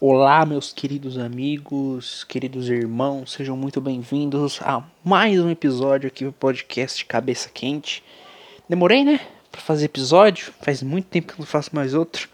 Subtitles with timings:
[0.00, 6.32] Olá, meus queridos amigos, queridos irmãos, sejam muito bem-vindos a mais um episódio aqui do
[6.32, 8.02] podcast Cabeça Quente.
[8.68, 9.20] Demorei, né,
[9.52, 12.28] pra fazer episódio, faz muito tempo que eu não faço mais outro.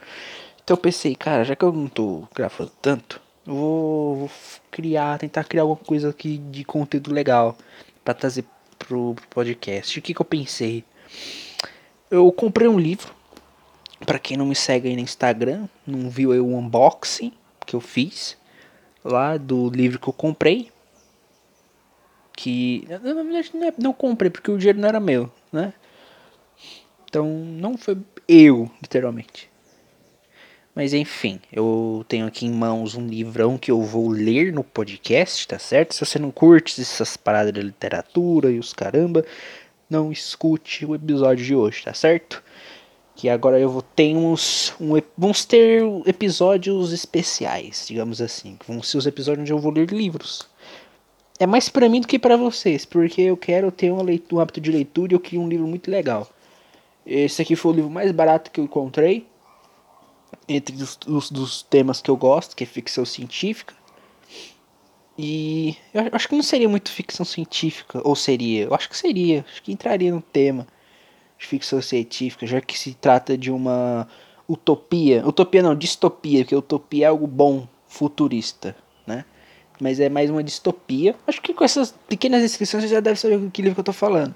[0.64, 4.30] Então eu pensei, cara, já que eu não tô gravando tanto, eu vou, vou
[4.70, 7.56] criar, tentar criar alguma coisa aqui de conteúdo legal
[8.02, 8.46] para trazer
[8.78, 9.98] pro, pro podcast.
[9.98, 10.82] O que que eu pensei?
[12.10, 13.14] Eu comprei um livro
[14.06, 17.32] para quem não me segue aí no Instagram, não viu aí o unboxing
[17.70, 18.36] que eu fiz
[19.04, 20.70] lá do livro que eu comprei.
[22.36, 25.72] Que na verdade não, é, não comprei porque o dinheiro não era meu, né?
[27.08, 29.50] Então não foi eu, literalmente.
[30.74, 35.46] Mas enfim, eu tenho aqui em mãos um livrão que eu vou ler no podcast,
[35.46, 35.94] tá certo?
[35.94, 39.24] Se você não curte essas paradas de literatura e os caramba,
[39.88, 42.42] não escute o episódio de hoje, tá certo?
[43.20, 48.56] Que agora eu vou ter uns, um, vamos ter episódios especiais, digamos assim.
[48.66, 50.48] Vão ser os episódios onde eu vou ler livros.
[51.38, 54.40] É mais para mim do que para vocês, porque eu quero ter uma leitura, um
[54.40, 56.30] hábito de leitura e eu queria um livro muito legal.
[57.04, 59.26] Esse aqui foi o livro mais barato que eu encontrei,
[60.48, 63.74] entre os, os dos temas que eu gosto, que é ficção científica.
[65.18, 68.64] E eu acho que não seria muito ficção científica, ou seria?
[68.64, 70.66] Eu acho que seria, acho que entraria no tema
[71.40, 74.06] de ficção científica, já que se trata de uma
[74.46, 75.26] utopia.
[75.26, 79.24] Utopia não, distopia, porque utopia é algo bom, futurista, né?
[79.80, 81.16] Mas é mais uma distopia.
[81.26, 83.92] Acho que com essas pequenas descrições você já deve saber que livro que eu tô
[83.94, 84.34] falando.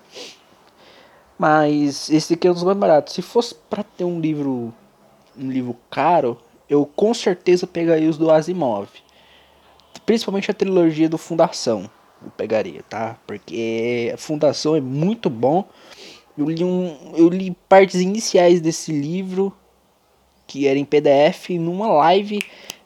[1.39, 3.13] Mas esse aqui é um dos mais baratos.
[3.13, 4.73] Se fosse para ter um livro
[5.37, 6.39] um livro caro,
[6.71, 8.89] eu com certeza pegaria os do Asimov.
[10.07, 11.91] Principalmente a trilogia do Fundação.
[12.25, 13.19] Eu pegaria, tá?
[13.27, 15.69] Porque a Fundação é muito bom.
[16.37, 19.55] Eu li, um, eu li partes iniciais desse livro,
[20.47, 22.41] que era em PDF, numa live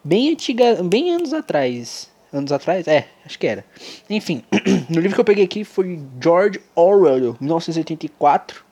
[0.04, 2.10] bem antiga, bem anos atrás.
[2.30, 2.86] Anos atrás?
[2.86, 3.64] É, acho que era.
[4.10, 4.42] Enfim,
[4.90, 8.64] no livro que eu peguei aqui foi George Orwell, 1984.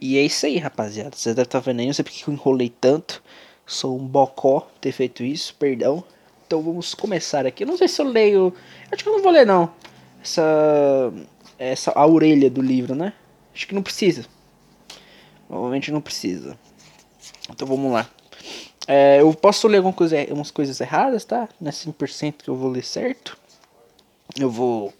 [0.00, 1.14] E é isso aí, rapaziada.
[1.14, 3.22] Você deve estar tá vendo aí, não sei porque eu enrolei tanto.
[3.64, 6.02] Sou um bocó ter feito isso, perdão.
[6.44, 7.62] Então vamos começar aqui.
[7.62, 8.52] Eu não sei se eu leio.
[8.90, 9.70] Acho que eu não vou ler, não.
[10.20, 11.12] Essa
[11.60, 13.12] essa a orelha do livro, né?
[13.54, 14.24] Acho que não precisa.
[15.46, 16.58] Provavelmente não precisa.
[17.50, 18.08] Então vamos lá.
[18.88, 21.48] É, eu posso ler alguma coisa, umas coisas erradas, tá?
[21.60, 23.36] Não é 100% que eu vou ler certo.
[24.38, 24.94] Eu vou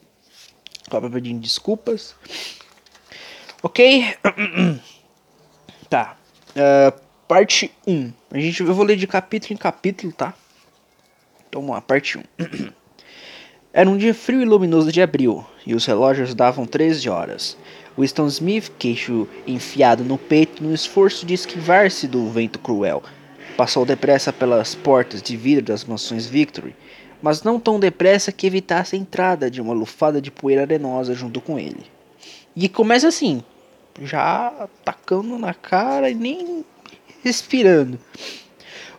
[0.86, 2.14] acabar pedindo desculpas.
[3.62, 4.14] Ok?
[5.88, 6.16] tá.
[6.50, 8.12] Uh, parte 1.
[8.32, 10.34] A gente, eu vou ler de capítulo em capítulo, tá?
[11.48, 12.22] Então vamos lá, parte 1.
[13.72, 17.56] Era um dia frio e luminoso de abril, e os relógios davam 13 horas.
[17.96, 23.00] Winston Smith, queixo enfiado no peito no esforço de esquivar-se do vento cruel,
[23.56, 26.74] passou depressa pelas portas de vidro das mansões Victory,
[27.22, 31.40] mas não tão depressa que evitasse a entrada de uma lufada de poeira arenosa junto
[31.40, 31.86] com ele.
[32.56, 33.40] E começa assim,
[34.02, 36.64] já atacando na cara e nem
[37.22, 38.00] respirando.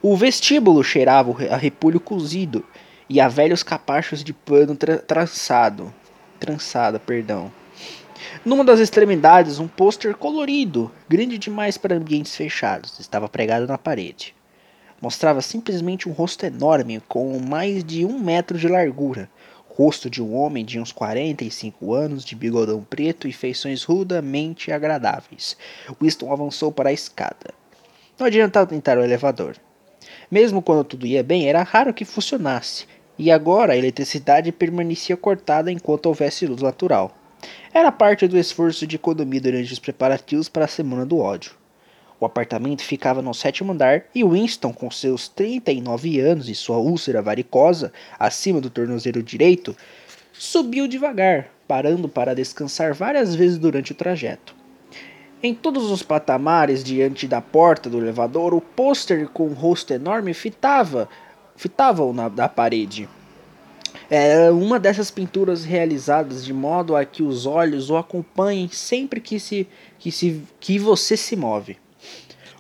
[0.02, 2.64] O vestíbulo cheirava a repolho cozido
[3.12, 5.94] e a velhos capachos de pano tra trançado,
[6.40, 7.52] trançada, perdão.
[8.46, 14.34] Numa das extremidades, um pôster colorido, grande demais para ambientes fechados, estava pregado na parede.
[15.02, 19.30] Mostrava simplesmente um rosto enorme, com mais de um metro de largura.
[19.68, 25.58] Rosto de um homem de uns 45 anos, de bigodão preto e feições rudamente agradáveis.
[26.02, 27.54] Winston avançou para a escada.
[28.18, 29.58] Não adiantava tentar o elevador.
[30.30, 32.86] Mesmo quando tudo ia bem, era raro que funcionasse,
[33.22, 37.16] e agora a eletricidade permanecia cortada enquanto houvesse luz natural.
[37.72, 41.52] Era parte do esforço de economia durante os preparativos para a Semana do Ódio.
[42.20, 47.22] O apartamento ficava no sétimo andar e Winston, com seus 39 anos e sua úlcera
[47.22, 49.78] varicosa acima do tornozelo direito,
[50.34, 54.56] subiu devagar, parando para descansar várias vezes durante o trajeto.
[55.44, 60.34] Em todos os patamares diante da porta do elevador, o pôster com um rosto enorme
[60.34, 61.08] fitava
[61.62, 63.08] fitavam na da parede.
[64.14, 69.40] É uma dessas pinturas realizadas de modo a que os olhos o acompanhem sempre que,
[69.40, 69.66] se,
[69.98, 71.78] que, se, que você se move.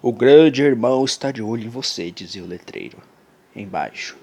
[0.02, 3.00] O grande irmão está de olho em você, dizia o letreiro,
[3.54, 4.16] embaixo.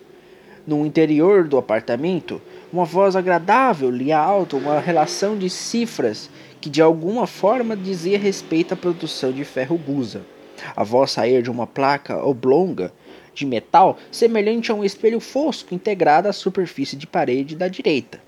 [0.67, 2.41] No interior do apartamento,
[2.73, 6.31] uma voz agradável lia alto uma relação de cifras
[6.63, 10.23] que de alguma forma dizia respeito à produção de ferro busa.
[10.75, 12.91] A voz saía de uma placa oblonga
[13.39, 18.21] de metal semelhante a um espelho fosco integrado à superfície de parede da direita.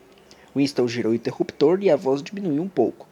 [0.54, 3.08] Winston girou o interruptor e a voz diminuiu um pouco.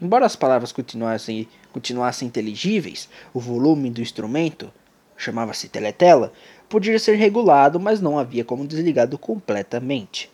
[0.00, 4.72] Embora as palavras continuassem, continuassem inteligíveis, o volume do instrumento
[5.16, 6.32] chamava-se teletela,
[6.68, 10.30] podia ser regulado, mas não havia como desligado completamente.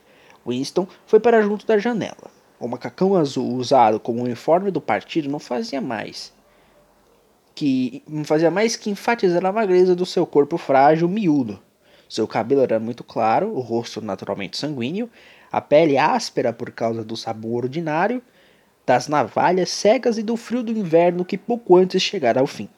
[0.46, 2.30] Winston foi para junto da janela.
[2.60, 6.35] O macacão azul usado como uniforme do partido não fazia mais
[7.56, 11.58] que não fazia mais que enfatizar a magreza do seu corpo frágil, miúdo.
[12.06, 15.10] Seu cabelo era muito claro, o rosto naturalmente sanguíneo,
[15.50, 18.22] a pele áspera por causa do sabor ordinário,
[18.84, 22.68] das navalhas cegas e do frio do inverno que pouco antes chegara ao fim.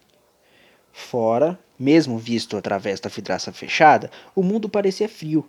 [0.93, 5.45] Fora, mesmo visto através da vidraça fechada, o mundo parecia frio.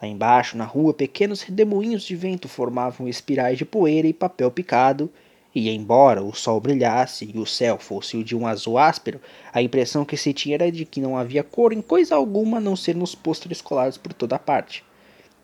[0.00, 5.08] Lá embaixo, na rua, pequenos redemoinhos de vento formavam espirais de poeira e papel picado,
[5.54, 9.20] e embora o sol brilhasse e o céu fosse o de um azul áspero,
[9.52, 12.60] a impressão que se tinha era de que não havia cor em coisa alguma a
[12.60, 14.82] não ser nos pôsteres colados por toda parte.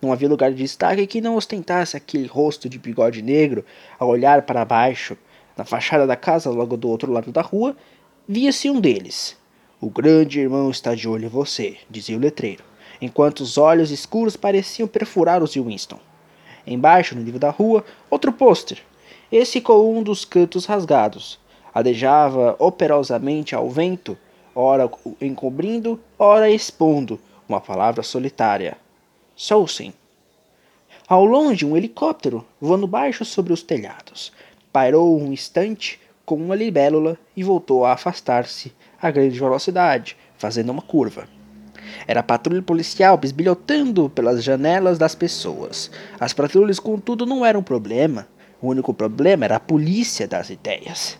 [0.00, 3.64] Não havia lugar de destaque que não ostentasse aquele rosto de bigode negro
[3.98, 5.16] ao olhar para baixo.
[5.56, 7.76] Na fachada da casa, logo do outro lado da rua,
[8.26, 9.36] via-se um deles.
[9.80, 12.64] O grande irmão está de olho em você, dizia o letreiro,
[13.00, 15.98] enquanto os olhos escuros pareciam perfurar os de Winston.
[16.66, 18.82] Embaixo, no nível da rua, outro pôster,
[19.30, 21.38] esse com um dos cantos rasgados.
[21.74, 24.16] Adejava operosamente ao vento,
[24.54, 24.90] ora
[25.20, 28.76] encobrindo, ora expondo, uma palavra solitária.
[29.36, 29.92] Sousen.
[31.06, 34.32] Ao longe, um helicóptero, voando baixo sobre os telhados.
[34.72, 40.82] Pairou um instante com uma libélula e voltou a afastar-se a grande velocidade, fazendo uma
[40.82, 41.28] curva.
[42.06, 45.90] Era a patrulha policial bisbilhotando pelas janelas das pessoas.
[46.18, 48.26] As patrulhas, contudo, não eram um problema.
[48.60, 51.18] O único problema era a polícia das ideias.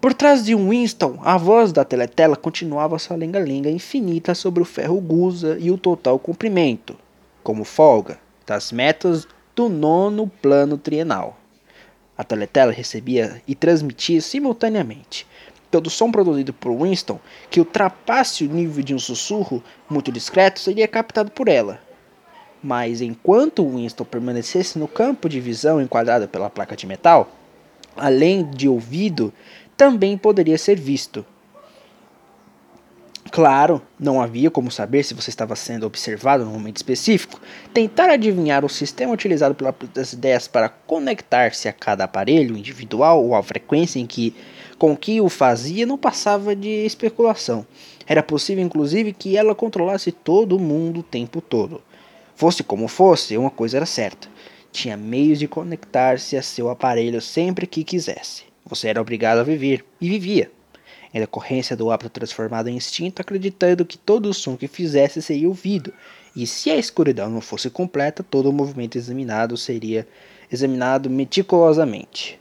[0.00, 5.00] Por trás de Winston, a voz da teletela continuava sua lenga-lenga infinita sobre o ferro
[5.00, 6.96] gusa e o total cumprimento,
[7.42, 11.38] como folga, das metas do nono plano trienal.
[12.16, 15.26] A teletela recebia e transmitia simultaneamente
[15.70, 17.18] todo som produzido por Winston,
[17.50, 21.80] que ultrapasse o nível de um sussurro muito discreto, seria captado por ela,
[22.62, 27.30] mas enquanto Winston permanecesse no campo de visão enquadrado pela placa de metal,
[27.96, 29.32] além de ouvido,
[29.76, 31.24] também poderia ser visto.
[33.30, 37.38] Claro, não havia como saber se você estava sendo observado no momento específico.
[37.74, 43.42] Tentar adivinhar o sistema utilizado pelas ideias para conectar-se a cada aparelho individual ou a
[43.42, 44.34] frequência em que
[44.78, 47.66] com que o fazia não passava de especulação.
[48.06, 51.82] Era possível, inclusive, que ela controlasse todo mundo o tempo todo.
[52.38, 54.28] Fosse como fosse, uma coisa era certa:
[54.70, 58.44] tinha meios de conectar-se a seu aparelho sempre que quisesse.
[58.64, 60.48] Você era obrigado a viver, e vivia.
[61.12, 65.48] Em decorrência do hábito transformado em instinto, acreditando que todo o som que fizesse seria
[65.48, 65.92] ouvido,
[66.36, 70.06] e se a escuridão não fosse completa, todo o movimento examinado seria
[70.48, 72.38] examinado meticulosamente.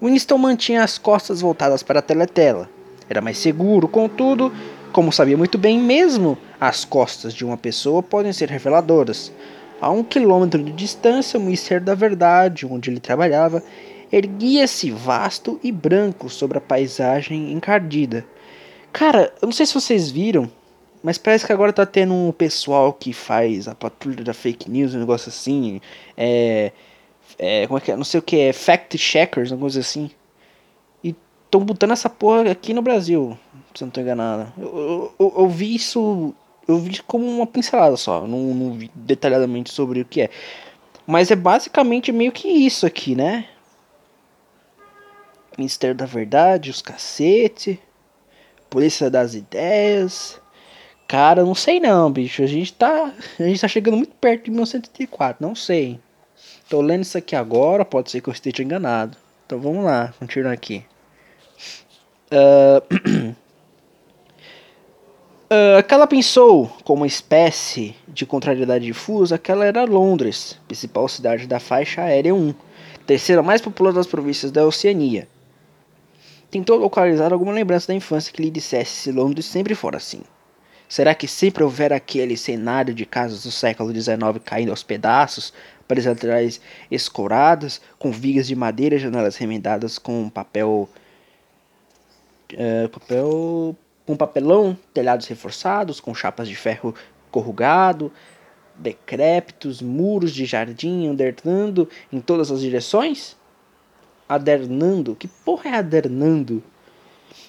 [0.00, 2.70] Winston mantinha as costas voltadas para a teletela.
[3.10, 4.52] Era mais seguro, contudo,
[4.96, 9.30] como sabia muito bem, mesmo as costas de uma pessoa podem ser reveladoras.
[9.78, 13.62] A um quilômetro de distância, o Ministério da Verdade, onde ele trabalhava,
[14.10, 18.24] erguia-se vasto e branco sobre a paisagem encardida.
[18.90, 20.50] Cara, eu não sei se vocês viram,
[21.02, 24.94] mas parece que agora tá tendo um pessoal que faz a patrulha da fake news,
[24.94, 25.78] um negócio assim.
[26.16, 26.72] É.
[27.38, 27.96] é como é que é?
[27.96, 30.10] Não sei o que, é fact checkers, uma coisa assim.
[31.56, 33.38] Estão botando essa porra aqui no Brasil
[33.76, 34.52] se não tô enganado.
[34.58, 36.34] Eu, eu, eu, vi isso.
[36.66, 38.26] Eu vi como uma pincelada só.
[38.26, 40.30] Não, não vi detalhadamente sobre o que é.
[41.06, 43.46] Mas é basicamente meio que isso aqui, né?
[45.56, 47.80] Ministério da Verdade, os cacete.
[48.68, 50.40] Polícia das Ideias.
[51.06, 52.42] Cara, não sei não, bicho.
[52.42, 53.12] A gente tá.
[53.38, 55.46] A gente tá chegando muito perto de 1984.
[55.46, 56.00] Não sei.
[56.68, 57.84] Tô lendo isso aqui agora.
[57.84, 59.16] Pode ser que eu esteja enganado.
[59.46, 60.84] Então vamos lá, continuar aqui.
[62.30, 63.34] Uh,
[65.46, 71.60] Uh, aquela pensou, como uma espécie de contrariedade difusa, que era Londres, principal cidade da
[71.60, 72.52] faixa aérea 1,
[73.06, 75.28] terceira mais populosa das províncias da Oceania.
[76.50, 80.22] Tentou localizar alguma lembrança da infância que lhe dissesse se Londres sempre fora assim.
[80.88, 85.52] Será que sempre houvera aquele cenário de casas do século XIX caindo aos pedaços,
[85.86, 90.88] paredes laterais escoradas, com vigas de madeira e janelas remendadas com papel.
[92.52, 93.76] Uh, papel
[94.06, 96.94] com papelão, telhados reforçados, com chapas de ferro
[97.30, 98.12] corrugado,
[98.76, 103.36] decrépitos, muros de jardim adernando em todas as direções?
[104.28, 105.16] Adernando?
[105.16, 106.62] Que porra é adernando?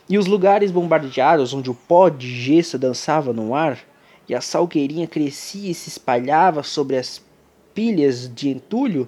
[0.09, 3.79] E os lugares bombardeados onde o pó de gesso dançava no ar
[4.27, 7.21] e a salgueirinha crescia e se espalhava sobre as
[7.73, 9.07] pilhas de entulho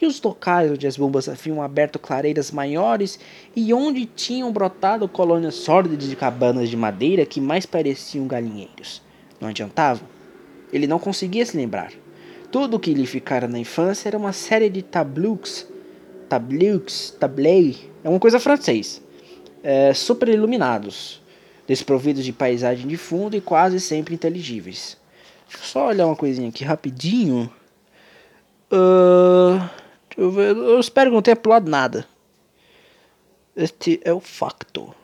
[0.00, 3.18] e os locais onde as bombas haviam aberto clareiras maiores
[3.54, 9.02] e onde tinham brotado colônias sórdidas de cabanas de madeira que mais pareciam galinheiros.
[9.40, 10.00] Não adiantava.
[10.72, 11.92] Ele não conseguia se lembrar.
[12.50, 15.66] Tudo o que lhe ficara na infância era uma série de tableaux,
[16.28, 19.02] tableaux, tablei, é uma coisa francês,
[19.62, 21.22] é, super iluminados,
[21.66, 24.96] desprovidos de paisagem de fundo e quase sempre inteligíveis.
[25.48, 27.52] Deixa eu só olhar uma coisinha aqui rapidinho.
[28.72, 29.60] Uh,
[30.20, 32.06] eu, ver, eu espero que não tenha pulado nada.
[33.56, 34.94] Este é o facto.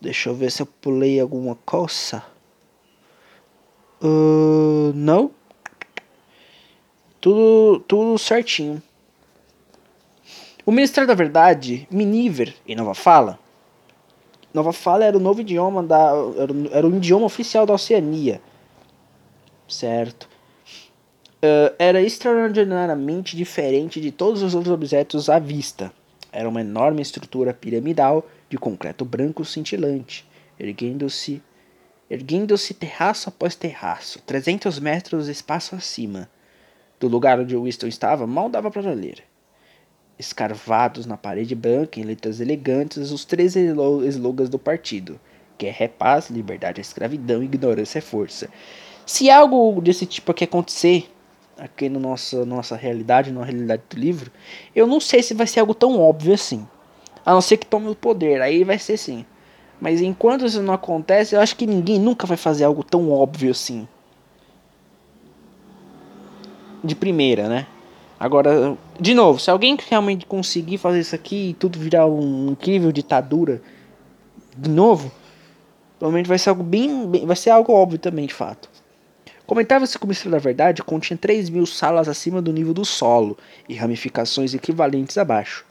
[0.00, 2.22] Deixa eu ver se eu pulei alguma coisa.
[4.02, 5.30] Uh, não.
[7.20, 8.82] Tudo, tudo certinho.
[10.64, 13.38] O Ministério da Verdade, Miniver e Nova Fala.
[14.52, 16.12] Nova Fala era o novo idioma da.
[16.36, 18.40] Era, era o idioma oficial da Oceania.
[19.66, 20.29] Certo.
[21.42, 25.90] Uh, era extraordinariamente diferente de todos os outros objetos à vista.
[26.30, 30.28] Era uma enorme estrutura piramidal de concreto branco cintilante,
[30.58, 31.42] erguendo-se
[32.10, 36.28] erguendo-se terraço após terraço, 300 metros de espaço acima.
[36.98, 39.22] Do lugar onde Winston estava, mal dava para ler.
[40.18, 45.18] Escarvados na parede branca, em letras elegantes, os três slogans do partido:
[45.58, 48.50] Guerra é paz, liberdade é escravidão, ignorância é força.
[49.06, 51.08] Se algo desse tipo aqui acontecer,
[51.60, 54.30] aqui na no nossa, nossa realidade, na realidade do livro,
[54.74, 56.66] eu não sei se vai ser algo tão óbvio assim.
[57.24, 59.26] A não ser que tome o poder, aí vai ser sim.
[59.78, 63.50] Mas enquanto isso não acontece, eu acho que ninguém nunca vai fazer algo tão óbvio
[63.50, 63.86] assim.
[66.82, 67.66] De primeira, né?
[68.18, 72.90] Agora, de novo, se alguém realmente conseguir fazer isso aqui e tudo virar um incrível
[72.90, 73.62] ditadura,
[74.56, 75.10] de novo,
[75.98, 78.69] provavelmente vai ser algo bem, bem vai ser algo óbvio também, de fato.
[79.50, 83.36] Comentava-se que o Mistério da Verdade continha 3 mil salas acima do nível do solo
[83.68, 85.66] e ramificações equivalentes abaixo.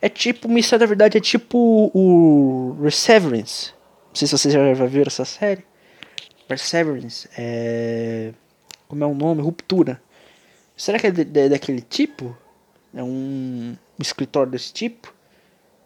[0.00, 3.72] É tipo, o Mistério da Verdade é tipo o Perseverance.
[4.08, 5.62] Não sei se vocês já viram essa série.
[6.48, 8.32] Perseverance é.
[8.88, 9.42] Como é o nome?
[9.42, 10.00] Ruptura.
[10.74, 12.34] Será que é de, de, daquele tipo?
[12.94, 15.12] É um, um escritório desse tipo?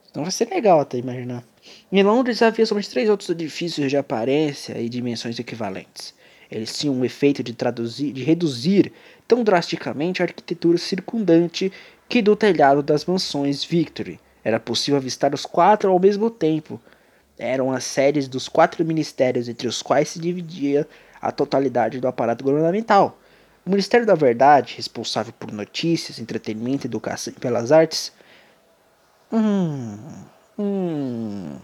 [0.08, 1.42] Então vai ser legal até imaginar.
[1.90, 6.14] Em Londres havia somente três outros edifícios de aparência e dimensões equivalentes.
[6.52, 8.92] Eles tinham um efeito de, traduzir, de reduzir
[9.26, 11.72] tão drasticamente a arquitetura circundante
[12.06, 16.78] que do telhado das mansões Victory era possível avistar os quatro ao mesmo tempo.
[17.38, 20.86] Eram as sedes dos quatro ministérios entre os quais se dividia
[21.22, 23.18] a totalidade do aparato governamental.
[23.64, 28.12] O Ministério da Verdade, responsável por notícias, entretenimento, educação e belas artes.
[29.32, 29.96] Hum,
[30.58, 31.56] hum,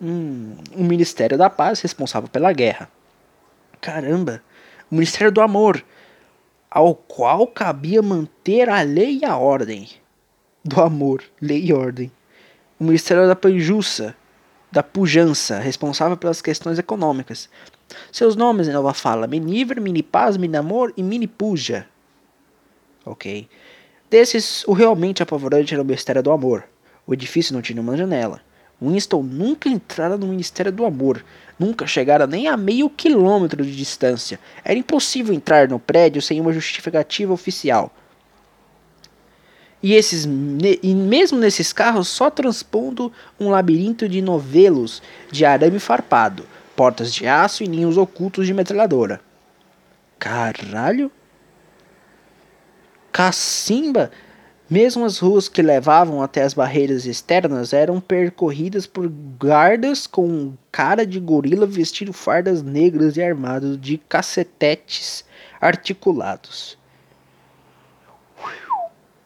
[0.00, 2.88] hum, o Ministério da Paz, responsável pela guerra.
[3.86, 4.42] Caramba!
[4.90, 5.80] O Ministério do Amor,
[6.68, 9.88] ao qual cabia manter a lei e a ordem.
[10.64, 12.10] Do amor, lei e ordem.
[12.80, 14.16] O Ministério da Panjuça,
[14.72, 17.48] da Pujança, responsável pelas questões econômicas.
[18.10, 21.86] Seus nomes em nova fala: Miniver, Minipaz, Minamor e Minipuja.
[23.04, 23.48] Ok.
[24.10, 26.64] Desses, o realmente apavorante era o Ministério do Amor.
[27.06, 28.42] O edifício não tinha uma janela.
[28.80, 31.24] Winston nunca entrara no Ministério do Amor,
[31.58, 34.38] nunca chegara nem a meio quilômetro de distância.
[34.64, 37.92] Era impossível entrar no prédio sem uma justificativa oficial.
[39.82, 40.26] E, esses,
[40.82, 47.26] e mesmo nesses carros, só transpondo um labirinto de novelos de arame farpado, portas de
[47.26, 49.20] aço e ninhos ocultos de metralhadora.
[50.18, 51.10] Caralho?
[53.12, 54.10] Cacimba
[54.68, 59.08] mesmo as ruas que levavam até as barreiras externas eram percorridas por
[59.38, 65.24] guardas com cara de gorila vestindo fardas negras e armados de cacetetes
[65.60, 66.76] articulados.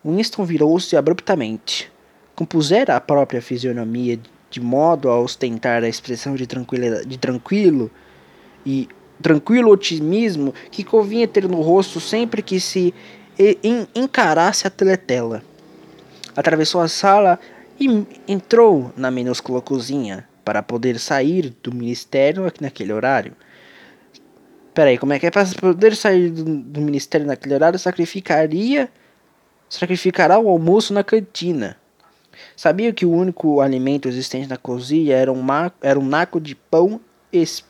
[0.04, 1.90] Winston virou-se abruptamente.
[2.34, 4.18] Compusera a própria fisionomia
[4.50, 7.90] de modo a ostentar a expressão de, de tranquilo
[8.64, 8.88] e
[9.22, 12.94] tranquilo otimismo que convinha ter no rosto sempre que se
[13.40, 13.58] e
[13.94, 15.42] encarasse a teletela.
[16.36, 17.40] Atravessou a sala
[17.80, 23.34] e entrou na minúscula cozinha para poder sair do ministério naquele horário.
[24.74, 25.30] Peraí, como é que é?
[25.30, 28.90] Para poder sair do, do ministério naquele horário, sacrificaria.
[29.70, 31.76] Sacrificará o almoço na cantina.
[32.54, 35.46] Sabia que o único alimento existente na cozinha era um,
[35.80, 37.00] era um naco de pão
[37.32, 37.64] es,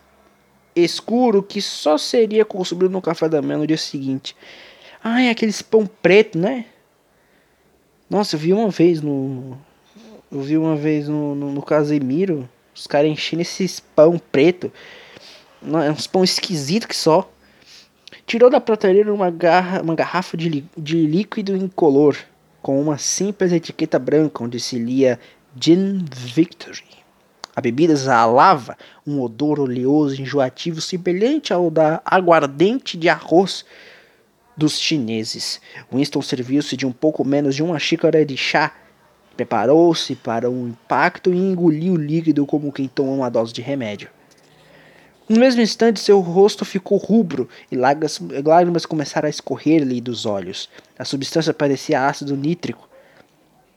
[0.74, 4.34] escuro que só seria consumido no café da manhã no dia seguinte.
[5.02, 6.66] Ah, é aqueles pão preto, né?
[8.08, 9.56] Nossa, eu vi uma vez no.
[10.30, 12.48] Eu vi uma vez no, no, no Casemiro.
[12.74, 14.72] Os caras enchendo esses pão preto.
[15.62, 17.30] É uns pão esquisito que só.
[18.26, 22.16] Tirou da prateleira uma, garra, uma garrafa de, de líquido incolor
[22.62, 25.18] com uma simples etiqueta branca onde se lia
[25.58, 27.00] Gin Victory.
[27.56, 28.76] A bebida exalava
[29.06, 33.64] um odor oleoso enjoativo semelhante ao da aguardente de arroz
[34.56, 35.60] dos chineses.
[35.92, 38.74] Winston serviu-se de um pouco menos de uma xícara de chá,
[39.36, 44.08] preparou-se para um impacto e engoliu o líquido como quem toma uma dose de remédio.
[45.28, 50.68] No mesmo instante, seu rosto ficou rubro e lágrimas começaram a escorrer-lhe dos olhos.
[50.98, 52.88] A substância parecia ácido nítrico.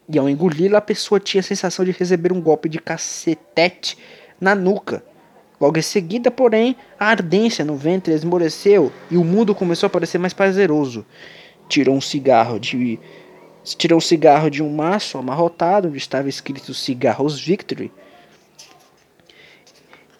[0.10, 3.98] E ao engoli-la, a pessoa tinha a sensação de receber um golpe de cacetete
[4.42, 5.04] na nuca.
[5.60, 10.18] Logo em seguida, porém, a ardência no ventre esmoreceu e o mundo começou a parecer
[10.18, 11.06] mais prazeroso.
[11.70, 13.00] Tirou um cigarro de
[13.64, 17.92] tirou um cigarro de um maço amarrotado onde estava escrito Cigarros Victory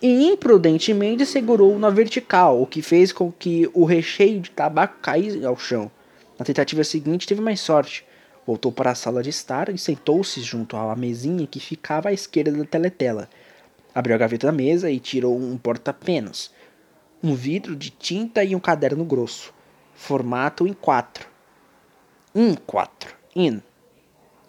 [0.04, 5.46] e imprudentemente segurou na vertical, o que fez com que o recheio de tabaco caísse
[5.46, 5.90] ao chão.
[6.38, 8.06] Na tentativa seguinte, teve mais sorte.
[8.46, 12.52] Voltou para a sala de estar e sentou-se junto à mesinha que ficava à esquerda
[12.52, 13.30] da teletela.
[13.94, 16.52] Abriu a gaveta da mesa e tirou um porta-penas,
[17.22, 19.54] um vidro de tinta e um caderno grosso,
[19.94, 21.28] formato em quatro.
[22.34, 23.16] In quatro.
[23.36, 23.62] In.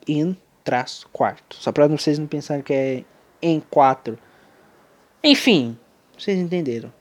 [0.08, 1.56] In traço quarto.
[1.56, 3.04] Só para vocês não pensarem que é
[3.42, 4.18] em quatro
[5.26, 5.78] enfim,
[6.18, 6.92] vocês entenderam.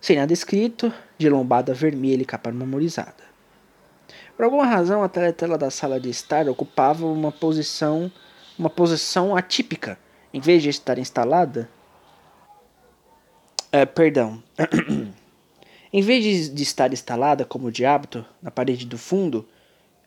[0.00, 3.22] Sem nada escrito, de lombada vermelha e capa memorizada.
[4.36, 8.10] Por alguma razão, a teletela da sala de estar ocupava uma posição,
[8.58, 9.96] uma posição atípica.
[10.34, 11.70] Em vez de estar instalada,
[13.72, 14.42] é, perdão.
[15.92, 19.46] em vez de, de, estar instalada como de hábito na parede do fundo,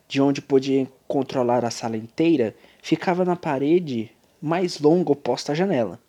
[0.07, 5.99] de onde podia controlar a sala inteira, ficava na parede mais longa oposta à janela.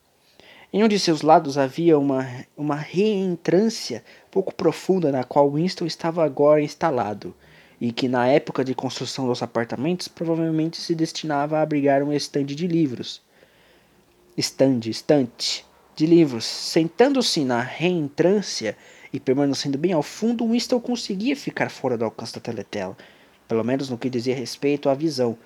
[0.73, 6.25] Em um de seus lados havia uma, uma reentrância pouco profunda na qual Winston estava
[6.25, 7.33] agora instalado,
[7.81, 12.57] e que na época de construção dos apartamentos provavelmente se destinava a abrigar um estande
[12.57, 13.23] de livros.
[14.37, 16.45] Estande, estante de livros.
[16.45, 18.77] Sentando-se na reentrância
[19.13, 22.97] e permanecendo bem ao fundo, Winston conseguia ficar fora do alcance da teletela,
[23.47, 25.37] pelo menos no que dizia respeito à visão.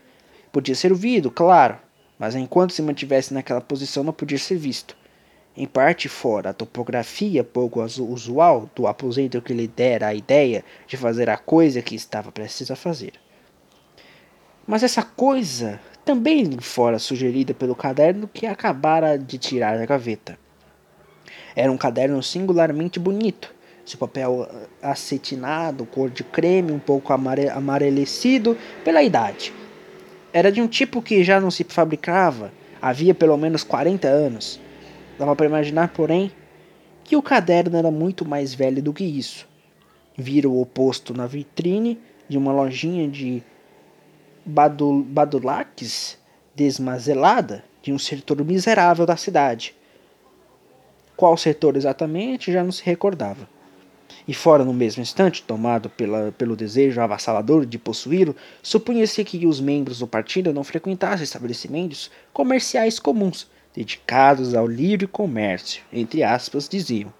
[0.52, 1.78] Podia ser ouvido, claro,
[2.18, 4.96] mas enquanto se mantivesse naquela posição não podia ser visto
[5.58, 10.96] em parte fora a topografia pouco usual do aposento que lhe dera a ideia de
[10.96, 13.14] fazer a coisa que estava prestes a fazer.
[14.68, 20.38] Mas essa coisa também fora sugerida pelo caderno que acabara de tirar da gaveta.
[21.56, 23.52] Era um caderno singularmente bonito,
[23.84, 24.48] seu papel
[24.80, 29.52] acetinado, cor de creme, um pouco amare amarelecido pela idade.
[30.32, 34.60] Era de um tipo que já não se fabricava havia pelo menos 40 anos
[35.18, 36.30] Dava para imaginar, porém,
[37.02, 39.48] que o caderno era muito mais velho do que isso.
[40.16, 43.42] Vira o oposto na vitrine de uma lojinha de
[44.48, 46.16] badul badulaques
[46.56, 49.74] desmazelada de um setor miserável da cidade.
[51.14, 53.46] Qual setor exatamente já não se recordava.
[54.26, 59.60] E fora no mesmo instante, tomado pela, pelo desejo avassalador de possuí-lo, supunha-se que os
[59.60, 67.12] membros do partido não frequentassem estabelecimentos comerciais comuns, dedicados ao livre comércio, entre aspas, diziam.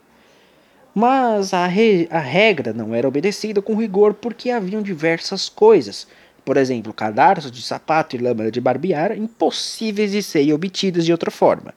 [0.94, 6.08] Mas a, re a regra não era obedecida com rigor porque haviam diversas coisas,
[6.48, 11.30] por exemplo, cadarços de sapato e lâmina de barbear, impossíveis de serem obtidas de outra
[11.30, 11.74] forma.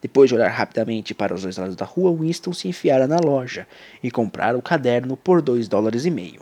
[0.00, 3.68] Depois de olhar rapidamente para os dois lados da rua, Winston se enfiara na loja
[4.02, 6.40] e comprara o caderno por dois dólares e meio.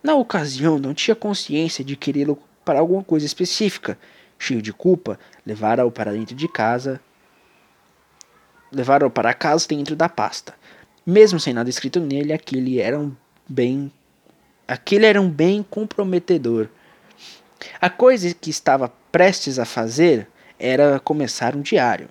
[0.00, 3.98] Na ocasião, não tinha consciência de querê-lo para alguma coisa específica,
[4.38, 7.00] cheio de culpa, levaram-o para dentro de casa,
[8.70, 10.54] levaram-o para casa dentro da pasta.
[11.04, 13.12] Mesmo sem nada escrito nele, aquele era um
[13.48, 13.90] bem
[14.68, 16.68] aquele era um bem comprometedor.
[17.80, 22.08] A coisa que estava prestes a fazer era começar um diário.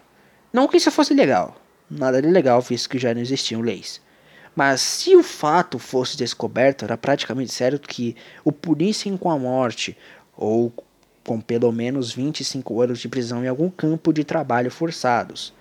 [0.51, 1.55] Não que isso fosse legal,
[1.89, 4.01] nada de legal, visto que já não existiam leis.
[4.55, 9.97] Mas se o fato fosse descoberto, era praticamente certo que o punissem com a morte
[10.35, 10.71] ou
[11.23, 15.53] com pelo menos 25 anos de prisão em algum campo de trabalho forçados.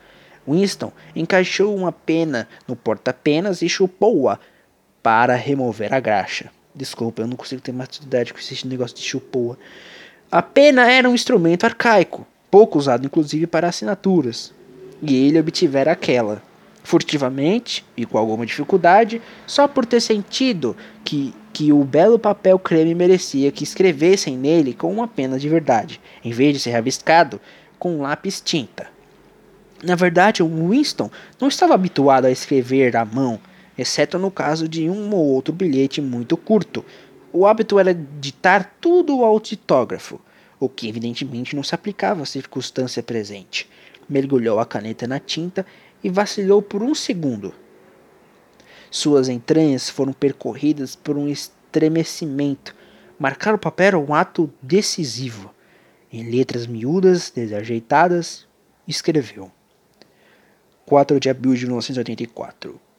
[0.48, 4.38] Winston encaixou uma pena no porta-penas e chupou-a
[5.02, 6.50] para remover a graxa.
[6.74, 9.56] Desculpa, eu não consigo ter maturidade com esse negócio de chupou-a.
[10.30, 14.52] A pena era um instrumento arcaico, pouco usado inclusive para assinaturas,
[15.02, 16.42] e ele obtivera aquela.
[16.82, 22.94] Furtivamente e com alguma dificuldade, só por ter sentido que que o belo papel creme
[22.94, 27.40] merecia que escrevessem nele com uma pena de verdade, em vez de ser rabiscado
[27.78, 28.88] com um lápis tinta.
[29.82, 33.40] Na verdade, o Winston não estava habituado a escrever à mão.
[33.80, 36.84] Exceto no caso de um ou outro bilhete muito curto.
[37.32, 40.20] O hábito era ditar tudo ao titógrafo,
[40.58, 43.68] o que evidentemente não se aplicava à circunstância presente.
[44.06, 45.64] Mergulhou a caneta na tinta
[46.04, 47.54] e vacilou por um segundo.
[48.90, 52.74] Suas entranhas foram percorridas por um estremecimento.
[53.18, 55.54] Marcar o papel era um ato decisivo.
[56.12, 58.46] Em letras miúdas, desajeitadas,
[58.86, 59.50] escreveu:
[60.84, 62.89] 4 de abril de 1984.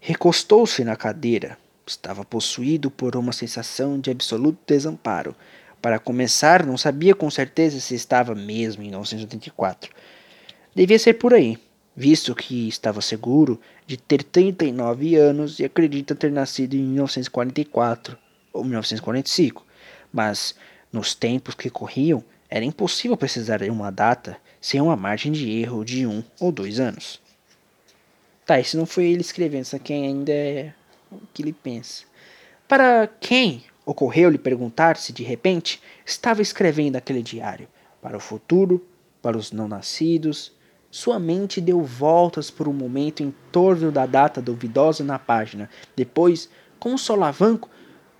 [0.00, 1.58] Recostou-se na cadeira.
[1.86, 5.34] Estava possuído por uma sensação de absoluto desamparo.
[5.82, 9.90] Para começar, não sabia com certeza se estava mesmo em 1984.
[10.74, 11.58] Devia ser por aí,
[11.96, 18.16] visto que estava seguro de ter 39 anos e acredita ter nascido em 1944
[18.52, 19.66] ou 1945.
[20.12, 20.54] Mas,
[20.92, 25.84] nos tempos que corriam, era impossível precisar de uma data sem uma margem de erro
[25.84, 27.20] de um ou dois anos.
[28.48, 30.72] Tá, isso não foi ele escrevendo, isso aqui ainda é
[31.12, 32.04] o que ele pensa.
[32.66, 37.68] Para quem ocorreu-lhe perguntar se de repente estava escrevendo aquele diário?
[38.00, 38.82] Para o futuro,
[39.20, 40.50] para os não nascidos.
[40.90, 45.68] Sua mente deu voltas por um momento em torno da data duvidosa na página.
[45.94, 46.48] Depois,
[46.80, 47.68] com um solavanco,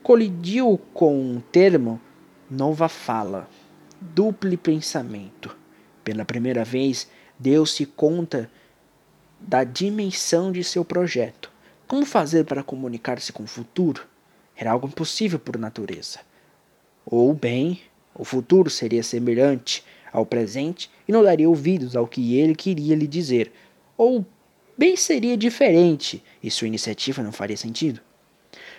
[0.02, 1.98] colidiu com um termo
[2.50, 3.48] nova fala,
[3.98, 5.56] duplo pensamento.
[6.04, 8.50] Pela primeira vez, deu-se conta
[9.40, 11.51] da dimensão de seu projeto.
[11.87, 14.07] Como fazer para comunicar-se com o futuro?
[14.57, 16.20] Era algo impossível por natureza.
[17.07, 17.81] Ou bem,
[18.14, 23.07] o futuro seria semelhante ao presente e não daria ouvidos ao que ele queria lhe
[23.07, 23.53] dizer.
[23.96, 24.27] Ou
[24.77, 28.01] bem seria diferente e sua iniciativa não faria sentido.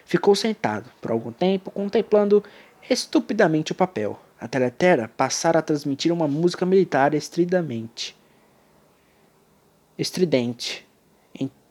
[0.05, 2.43] Ficou sentado por algum tempo contemplando
[2.89, 4.19] estupidamente o papel.
[4.39, 8.18] A teletera passara a transmitir uma música militar estridamente.
[9.99, 10.87] Estridente.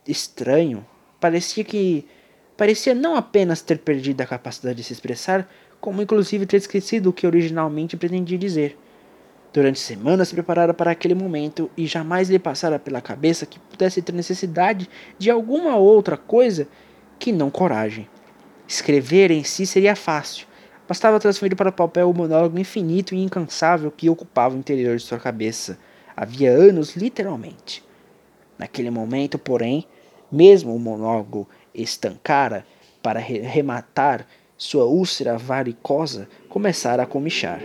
[0.07, 0.85] Estranho.
[1.19, 2.05] Parecia que.
[2.55, 5.49] Parecia não apenas ter perdido a capacidade de se expressar,
[5.81, 8.77] como inclusive ter esquecido o que originalmente pretendia dizer.
[9.51, 13.99] Durante semanas se preparara para aquele momento e jamais lhe passara pela cabeça que pudesse
[14.01, 14.87] ter necessidade
[15.17, 16.67] de alguma outra coisa
[17.17, 18.07] que não coragem.
[18.67, 20.45] Escrever em si seria fácil,
[20.87, 25.03] Bastava transferir para o papel o monólogo infinito e incansável que ocupava o interior de
[25.03, 25.77] sua cabeça.
[26.17, 27.87] Havia anos, literalmente.
[28.59, 29.87] Naquele momento, porém,
[30.29, 32.65] mesmo o monólogo estancara
[33.01, 37.61] para rematar sua úlcera varicosa, começara a comichar.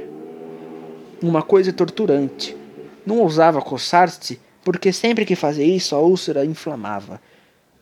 [1.21, 2.57] Uma coisa torturante.
[3.05, 7.21] Não ousava coçar-se, porque sempre que fazia isso a úlcera inflamava.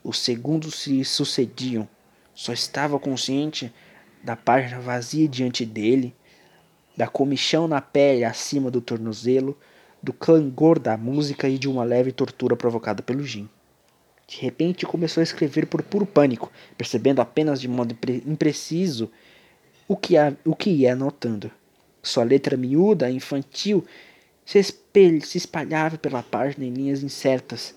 [0.03, 1.87] Os segundos se sucediam.
[2.35, 3.71] Só estava consciente
[4.25, 6.15] da página vazia diante dele,
[6.97, 9.57] da comichão na pele acima do tornozelo,
[10.03, 13.49] do clangor da música e de uma leve tortura provocada pelo gin.
[14.27, 19.11] De repente começou a escrever por puro pânico, percebendo apenas de modo impreciso
[19.87, 21.51] o que, a, o que ia anotando.
[22.03, 23.85] Sua letra miúda, infantil,
[24.45, 27.75] se, se espalhava pela página em linhas incertas,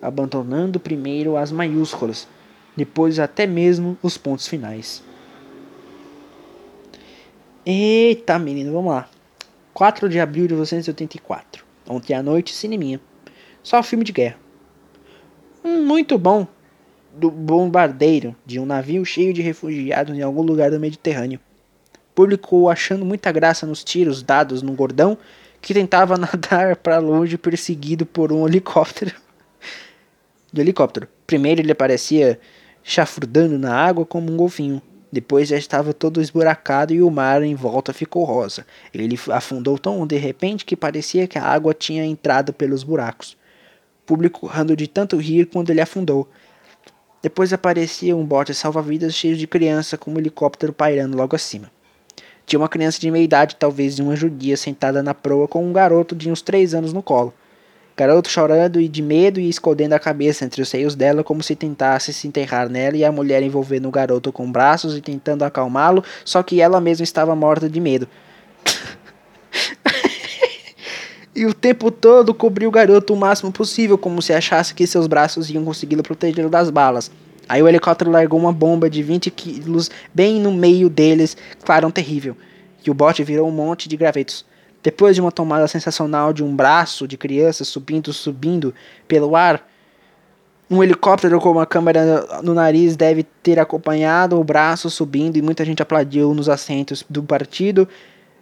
[0.00, 2.26] abandonando primeiro as maiúsculas,
[2.76, 5.02] depois até mesmo os pontos finais.
[7.66, 9.10] Eita, menino, vamos lá.
[9.74, 11.67] 4 de abril de 1984.
[11.88, 13.00] Ontem à noite, cineminha.
[13.62, 14.36] Só filme de guerra.
[15.64, 16.46] Um muito bom
[17.12, 21.40] do bombardeiro de um navio cheio de refugiados em algum lugar do Mediterrâneo.
[22.14, 25.16] Público achando muita graça nos tiros dados num gordão
[25.60, 29.14] que tentava nadar para longe perseguido por um helicóptero.
[30.52, 31.08] De helicóptero.
[31.26, 32.38] Primeiro ele aparecia
[32.82, 34.80] chafurdando na água como um golfinho.
[35.10, 38.66] Depois já estava todo esburacado e o mar em volta ficou rosa.
[38.92, 43.32] Ele afundou tão de repente que parecia que a água tinha entrado pelos buracos.
[44.02, 46.28] O público rando de tanto rir quando ele afundou.
[47.22, 51.70] Depois aparecia um bote salva-vidas cheio de criança com um helicóptero pairando logo acima.
[52.46, 55.72] Tinha uma criança de meia idade, talvez de uma judia, sentada na proa com um
[55.72, 57.34] garoto de uns três anos no colo.
[57.98, 61.56] Garoto chorando e de medo e escondendo a cabeça entre os seios dela como se
[61.56, 66.04] tentasse se enterrar nela e a mulher envolvendo o garoto com braços e tentando acalmá-lo,
[66.24, 68.06] só que ela mesma estava morta de medo.
[71.34, 75.08] e o tempo todo cobriu o garoto o máximo possível, como se achasse que seus
[75.08, 77.10] braços iam consegui-lo protegê-lo das balas.
[77.48, 82.36] Aí o helicóptero largou uma bomba de 20 quilos bem no meio deles, clarão terrível.
[82.86, 84.46] E o bote virou um monte de gravetos.
[84.82, 88.74] Depois de uma tomada sensacional de um braço de criança subindo, subindo
[89.06, 89.66] pelo ar,
[90.70, 95.64] um helicóptero com uma câmera no nariz deve ter acompanhado o braço subindo e muita
[95.64, 97.88] gente aplaudiu nos assentos do partido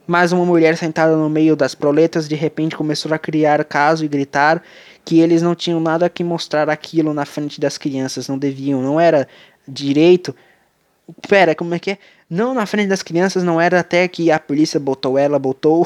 [0.06, 4.08] Mas uma mulher sentada no meio das proletas de repente começou a criar caso e
[4.08, 4.62] gritar
[5.04, 9.00] que eles não tinham nada que mostrar aquilo na frente das crianças, não deviam, não
[9.00, 9.28] era
[9.66, 10.34] direito.
[11.28, 11.98] Pera, como é que é?
[12.28, 15.84] Não na frente das crianças, não era até que a polícia botou ela, botou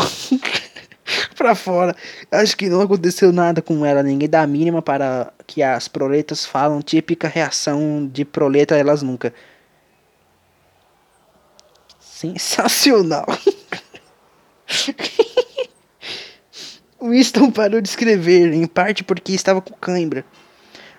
[1.36, 1.94] pra fora.
[2.30, 6.46] Acho que não aconteceu nada com ela, ninguém dá a mínima para que as proletas
[6.46, 9.34] falam, típica reação de proleta, elas nunca.
[12.00, 13.26] Sensacional.
[17.02, 20.24] Winston parou de escrever, em parte porque estava com cãibra.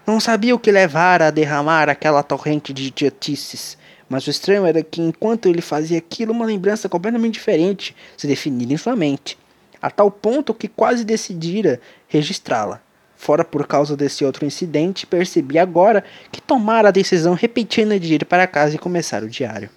[0.06, 3.77] Não sabia o que levara a derramar aquela torrente de idiotices.
[4.12, 8.74] Mas o estranho era que enquanto ele fazia aquilo, uma lembrança completamente diferente se definira
[8.74, 9.38] em sua mente,
[9.82, 12.82] a tal ponto que quase decidira registrá-la.
[13.15, 18.26] Fora por causa desse outro incidente, percebi agora que tomara a decisão repentina de ir
[18.26, 19.69] para casa e começar o diário.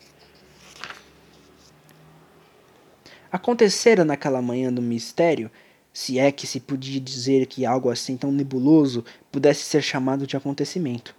[3.30, 5.48] Acontecera naquela manhã do mistério,
[5.92, 10.36] se é que se podia dizer que algo assim tão nebuloso pudesse ser chamado de
[10.36, 11.14] acontecimento.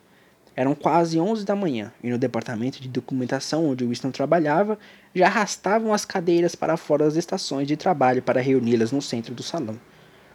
[0.55, 4.79] Eram quase onze da manhã, e no departamento de documentação onde Winston trabalhava,
[5.13, 9.43] já arrastavam as cadeiras para fora das estações de trabalho para reuni-las no centro do
[9.43, 9.77] salão.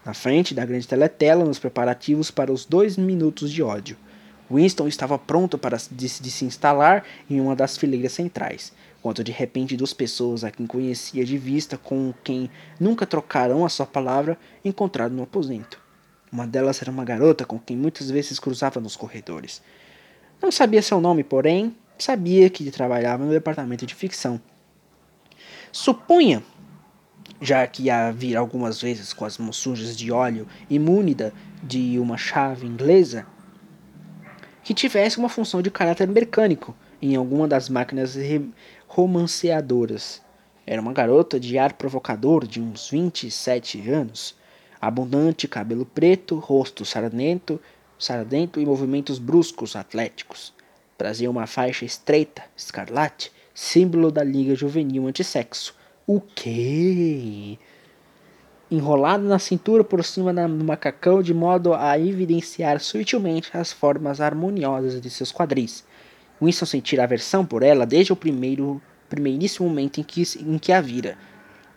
[0.04, 3.96] Na frente da grande teletela, nos preparativos para os dois minutos de ódio.
[4.50, 9.32] Winston estava pronto para de, de se instalar em uma das fileiras centrais, quando de
[9.32, 14.36] repente duas pessoas a quem conhecia de vista com quem nunca trocaram a sua palavra
[14.64, 15.80] encontraram no aposento.
[16.32, 19.62] Uma delas era uma garota com quem muitas vezes cruzava nos corredores.
[20.42, 24.40] Não sabia seu nome, porém, sabia que trabalhava no departamento de ficção.
[25.70, 26.42] Supunha,
[27.40, 30.78] já que a vir algumas vezes com as mãos sujas de óleo e
[31.62, 33.26] de uma chave inglesa,
[34.64, 38.16] que tivesse uma função de caráter mecânico em alguma das máquinas
[38.88, 40.22] romanceadoras.
[40.66, 44.36] Era uma garota de ar provocador de uns 27 anos,
[44.80, 47.60] abundante cabelo preto, rosto sardento,
[48.00, 50.54] sardento e movimentos bruscos atléticos.
[50.96, 55.74] Trazia uma faixa estreita, escarlate, símbolo da Liga Juvenil Antissexo.
[56.06, 57.58] O quê?
[58.70, 65.00] Enrolado na cintura por cima do macacão de modo a evidenciar sutilmente as formas harmoniosas
[65.00, 65.84] de seus quadris.
[66.40, 70.80] Winston sentira aversão por ela desde o primeiro, primeiríssimo momento em que, em que a
[70.80, 71.18] vira.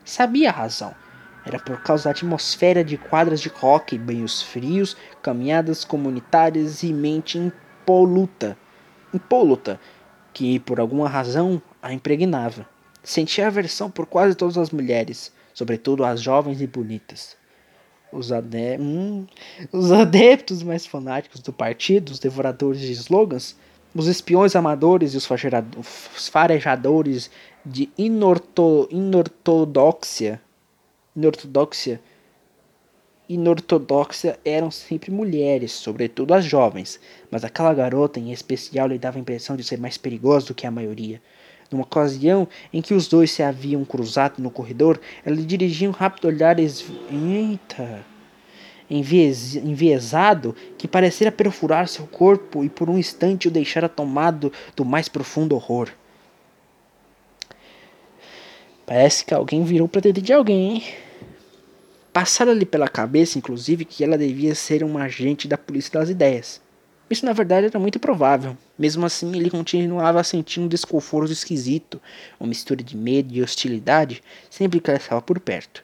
[0.06, 1.03] Sabia a razão.
[1.46, 7.38] Era por causa da atmosfera de quadras de rock, banhos frios, caminhadas comunitárias e mente
[7.38, 8.58] impoluta,
[9.14, 9.80] impoluta
[10.34, 12.66] que por alguma razão a impregnava.
[13.04, 17.36] Sentia aversão por quase todas as mulheres, sobretudo as jovens e bonitas.
[18.10, 19.26] Os, ade hum,
[19.72, 23.58] os adeptos mais fanáticos do partido, os devoradores de slogans,
[23.94, 27.30] os espiões amadores e os farejadores
[27.66, 30.40] de inorto, inortodoxia
[31.16, 32.00] inortodoxia
[33.28, 37.00] inortodoxa eram sempre mulheres, sobretudo as jovens,
[37.32, 40.68] mas aquela garota em especial lhe dava a impressão de ser mais perigosa do que
[40.68, 41.22] a maioria.
[41.72, 45.94] Numa ocasião em que os dois se haviam cruzado no corredor, ela lhe dirigia um
[45.94, 46.86] rápido olhar es...
[47.10, 48.06] Eita!
[48.90, 49.56] Envies...
[49.56, 55.08] enviesado que parecera perfurar seu corpo e por um instante o deixara tomado do mais
[55.08, 55.90] profundo horror.
[58.86, 60.84] Parece que alguém virou para dentro de alguém, hein?
[62.14, 66.62] Passaram-lhe pela cabeça, inclusive, que ela devia ser uma agente da polícia das ideias.
[67.10, 68.56] Isso na verdade era muito provável.
[68.78, 72.00] Mesmo assim, ele continuava a sentir um desconforto esquisito,
[72.40, 75.84] uma mistura de medo e hostilidade, sempre que ela estava por perto.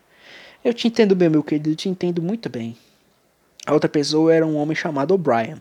[0.63, 2.77] Eu te entendo bem, meu querido, te entendo muito bem.
[3.65, 5.59] A outra pessoa era um homem chamado O'Brien,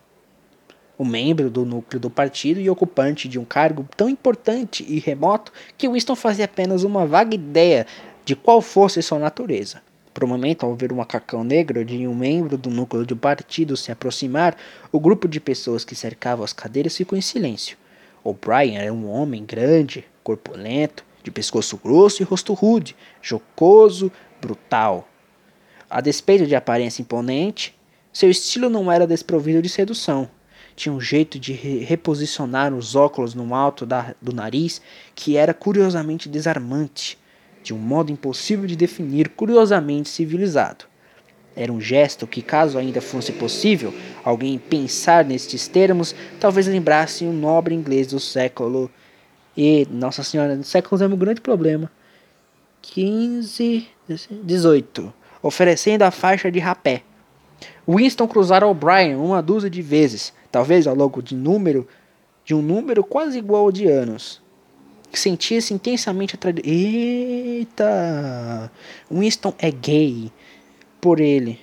[0.99, 5.51] um membro do núcleo do partido e ocupante de um cargo tão importante e remoto
[5.79, 7.87] que Winston fazia apenas uma vaga ideia
[8.25, 9.88] de qual fosse sua natureza.
[10.13, 13.77] Por um momento, ao ver um macacão negro de um membro do núcleo do partido
[13.77, 14.57] se aproximar,
[14.91, 17.77] o grupo de pessoas que cercavam as cadeiras ficou em silêncio.
[18.25, 25.09] O'Brien era um homem grande, corpulento, de pescoço grosso e rosto rude, jocoso, brutal.
[25.89, 27.79] A despeito de aparência imponente,
[28.13, 30.29] seu estilo não era desprovido de sedução.
[30.75, 34.81] Tinha um jeito de re reposicionar os óculos no alto da, do nariz
[35.15, 37.18] que era curiosamente desarmante
[37.69, 40.87] de um modo impossível de definir, curiosamente civilizado.
[41.55, 43.93] Era um gesto que, caso ainda fosse possível
[44.25, 48.91] alguém pensar nestes termos, talvez lembrasse um nobre inglês do século
[49.55, 51.93] e, Nossa Senhora, séculos é um grande problema.
[52.81, 53.87] 15,
[54.45, 57.03] 18, oferecendo a faixa de rapé.
[57.87, 61.87] Winston cruzara O'Brien uma dúzia de vezes, talvez ao longo de número
[62.47, 64.41] de um número quase igual de anos.
[65.13, 66.63] Sentia-se intensamente atraído.
[66.65, 67.89] Eita!
[69.11, 70.31] Winston é gay
[71.01, 71.61] por ele.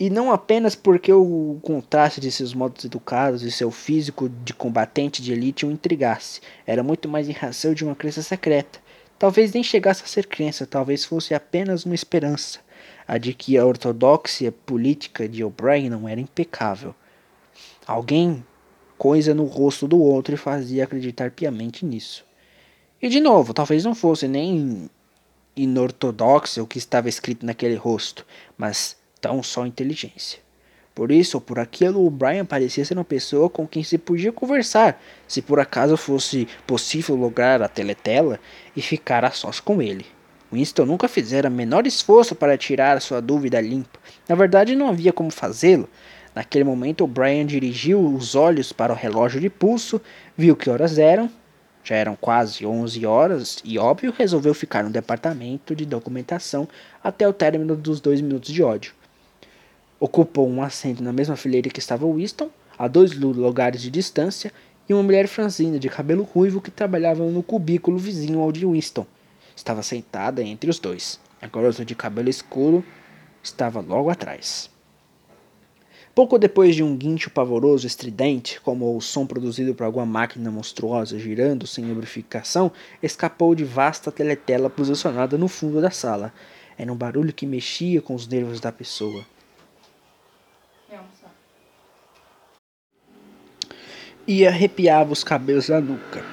[0.00, 5.20] E não apenas porque o contraste de seus modos educados e seu físico de combatente
[5.20, 6.40] de elite o intrigasse.
[6.64, 8.78] Era muito mais em razão de uma crença secreta.
[9.18, 12.60] Talvez nem chegasse a ser crença, talvez fosse apenas uma esperança.
[13.08, 16.94] A de que a ortodoxia política de O'Brien não era impecável.
[17.84, 18.44] Alguém
[18.96, 22.27] coisa no rosto do outro e fazia acreditar piamente nisso.
[23.00, 24.90] E de novo, talvez não fosse nem
[25.56, 30.40] inortodoxo o que estava escrito naquele rosto, mas tão só inteligência.
[30.96, 34.32] Por isso ou por aquilo, o Brian parecia ser uma pessoa com quem se podia
[34.32, 38.40] conversar, se por acaso fosse possível lograr a teletela
[38.74, 40.04] e ficar a sós com ele.
[40.52, 44.00] Winston nunca fizera menor esforço para tirar sua dúvida limpa.
[44.28, 45.88] Na verdade, não havia como fazê-lo.
[46.34, 50.00] Naquele momento, o Brian dirigiu os olhos para o relógio de pulso,
[50.36, 51.30] viu que horas eram
[51.88, 56.68] já eram quase 11 horas e, óbvio, resolveu ficar no departamento de documentação
[57.02, 58.92] até o término dos dois minutos de ódio.
[59.98, 64.52] Ocupou um assento na mesma fileira que estava Winston, a dois lugares de distância,
[64.86, 69.06] e uma mulher franzina de cabelo ruivo que trabalhava no cubículo vizinho ao de Winston.
[69.56, 71.18] Estava sentada entre os dois.
[71.40, 72.84] A garota de cabelo escuro
[73.42, 74.70] estava logo atrás.
[76.18, 81.16] Pouco depois de um guincho pavoroso estridente, como o som produzido por alguma máquina monstruosa
[81.16, 86.34] girando sem lubrificação, escapou de vasta teletela posicionada no fundo da sala.
[86.76, 89.24] Era um barulho que mexia com os nervos da pessoa.
[94.26, 96.24] E arrepiava os cabelos da nuca.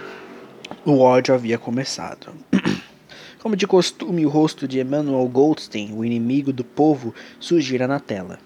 [0.83, 2.33] O ódio havia começado.
[3.39, 8.39] Como de costume, o rosto de Emmanuel Goldstein, o inimigo do povo, surgira na tela.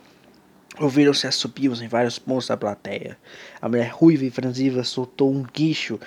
[0.80, 3.18] Ouviram-se assobios em vários pontos da plateia.
[3.62, 6.00] A mulher ruiva e franziva soltou um guincho,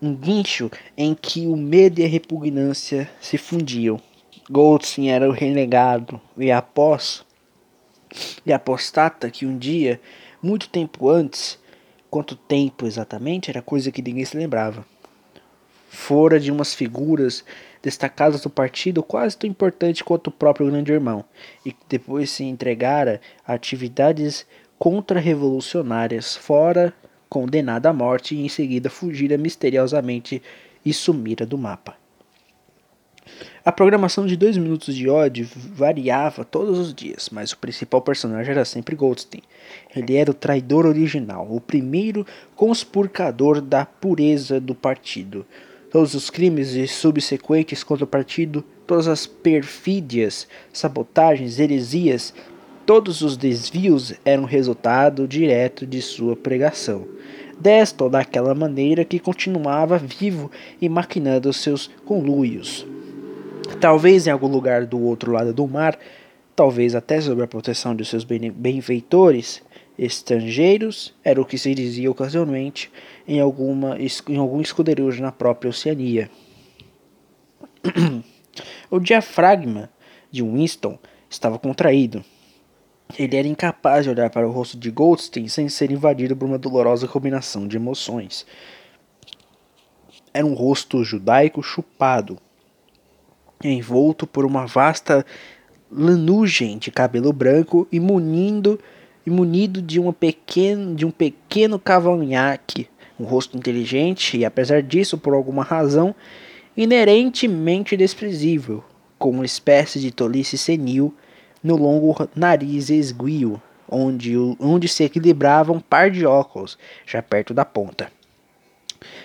[0.00, 4.00] um guincho em que o medo e a repugnância se fundiam.
[4.48, 7.24] Goldstein era o renegado e após
[8.46, 10.00] e apostata que um dia,
[10.40, 11.58] muito tempo antes,
[12.08, 14.86] quanto tempo exatamente, era coisa que ninguém se lembrava.
[15.88, 17.44] Fora de umas figuras
[17.84, 21.22] destacadas do partido quase tão importante quanto o próprio grande irmão,
[21.66, 24.46] e depois se entregara a atividades
[24.78, 26.94] contra-revolucionárias, fora
[27.28, 30.42] condenada à morte e em seguida fugira misteriosamente
[30.84, 31.94] e sumira do mapa.
[33.64, 38.52] A programação de dois minutos de ódio variava todos os dias, mas o principal personagem
[38.52, 39.42] era sempre Goldstein.
[39.94, 45.46] Ele era o traidor original, o primeiro conspurcador da pureza do partido,
[45.94, 52.34] todos os crimes e subsequentes contra o partido, todas as perfídias, sabotagens, heresias,
[52.84, 57.06] todos os desvios eram resultado direto de sua pregação.
[57.60, 62.84] Desta ou daquela maneira que continuava vivo e maquinando seus conluios.
[63.80, 65.96] Talvez em algum lugar do outro lado do mar,
[66.56, 69.62] talvez até sob a proteção de seus benfeitores,
[69.98, 72.90] estrangeiros, era o que se dizia ocasionalmente
[73.26, 73.96] em, alguma,
[74.28, 76.30] em algum escuderijo na própria Oceania.
[78.90, 79.90] o diafragma
[80.30, 82.24] de Winston estava contraído.
[83.18, 86.58] Ele era incapaz de olhar para o rosto de Goldstein sem ser invadido por uma
[86.58, 88.46] dolorosa combinação de emoções.
[90.32, 92.38] Era um rosto judaico chupado,
[93.62, 95.24] envolto por uma vasta
[95.90, 98.80] lanugem de cabelo branco e munindo
[99.26, 105.16] e munido de, uma pequeno, de um pequeno cavanhaque, um rosto inteligente e, apesar disso,
[105.16, 106.14] por alguma razão,
[106.76, 108.82] inerentemente desprezível,
[109.18, 111.14] com uma espécie de tolice senil
[111.62, 117.64] no longo nariz esguio, onde, onde se equilibrava um par de óculos, já perto da
[117.64, 118.10] ponta.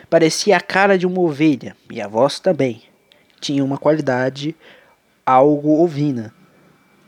[0.10, 2.82] Parecia a cara de uma ovelha, e a voz também.
[3.40, 4.56] Tinha uma qualidade
[5.26, 6.34] algo ovina,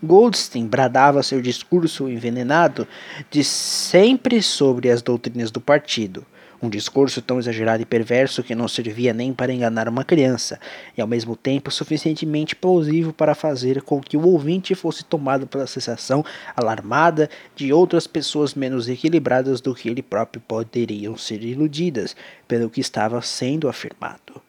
[0.03, 2.87] Goldstein bradava seu discurso envenenado
[3.29, 6.25] de sempre sobre as doutrinas do partido.
[6.59, 10.59] Um discurso tão exagerado e perverso que não servia nem para enganar uma criança,
[10.95, 15.65] e ao mesmo tempo suficientemente plausível para fazer com que o ouvinte fosse tomado pela
[15.65, 16.23] sensação
[16.55, 22.15] alarmada de outras pessoas menos equilibradas do que ele próprio poderiam ser iludidas
[22.47, 24.41] pelo que estava sendo afirmado.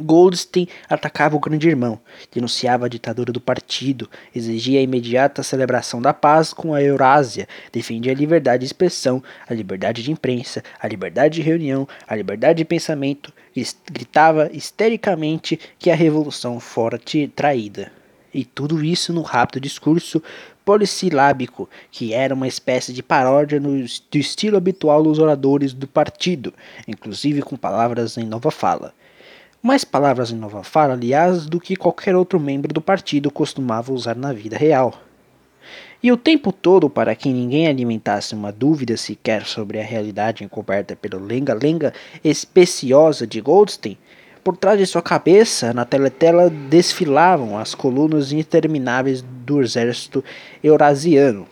[0.00, 2.00] Goldstein atacava o grande irmão,
[2.32, 8.12] denunciava a ditadura do partido, exigia a imediata celebração da paz com a Eurásia, defendia
[8.12, 12.64] a liberdade de expressão, a liberdade de imprensa, a liberdade de reunião, a liberdade de
[12.64, 17.00] pensamento, e gritava histericamente que a revolução fora
[17.34, 17.90] traída.
[18.32, 20.22] E tudo isso num rápido discurso
[20.64, 26.52] polissilábico, que era uma espécie de paródia no, do estilo habitual dos oradores do partido,
[26.86, 28.92] inclusive com palavras em nova fala.
[29.62, 34.16] Mais palavras em nova fala, aliás, do que qualquer outro membro do partido costumava usar
[34.16, 34.94] na vida real.
[36.00, 40.94] E o tempo todo, para que ninguém alimentasse uma dúvida sequer sobre a realidade encoberta
[40.94, 41.92] pelo lenga-lenga
[42.22, 43.98] especiosa de Goldstein,
[44.44, 50.24] por trás de sua cabeça, na teletela, desfilavam as colunas intermináveis do exército
[50.62, 51.46] eurasiano.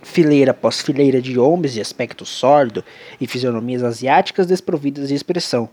[0.00, 2.84] Fileira após fileira de homens de aspecto sórdido
[3.20, 5.68] e fisionomias asiáticas desprovidas de expressão,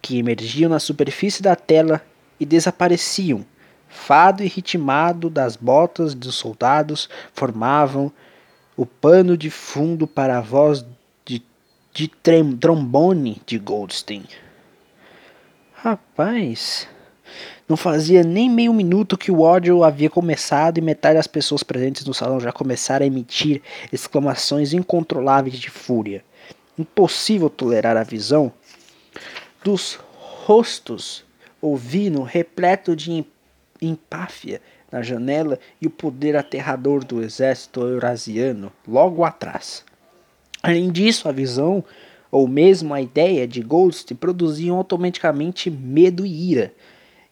[0.00, 2.02] que emergiam na superfície da tela
[2.38, 3.44] e desapareciam.
[3.88, 8.12] Fado e ritmado das botas dos soldados formavam
[8.76, 10.86] o pano de fundo para a voz
[11.24, 11.42] de,
[11.92, 12.08] de
[12.60, 14.24] trombone de Goldstein.
[15.74, 16.86] Rapaz,
[17.68, 22.04] não fazia nem meio minuto que o ódio havia começado e metade das pessoas presentes
[22.04, 26.24] no salão já começaram a emitir exclamações incontroláveis de fúria.
[26.78, 28.52] Impossível tolerar a visão
[29.62, 31.24] dos rostos
[31.60, 33.24] ouvindo repleto de
[33.80, 39.84] empáfia na janela e o poder aterrador do exército eurasiano logo atrás.
[40.62, 41.84] Além disso, a visão
[42.30, 46.72] ou mesmo a ideia de Ghost produziam automaticamente medo e ira.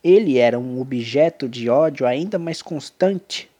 [0.03, 3.51] Ele era um objeto de ódio ainda mais constante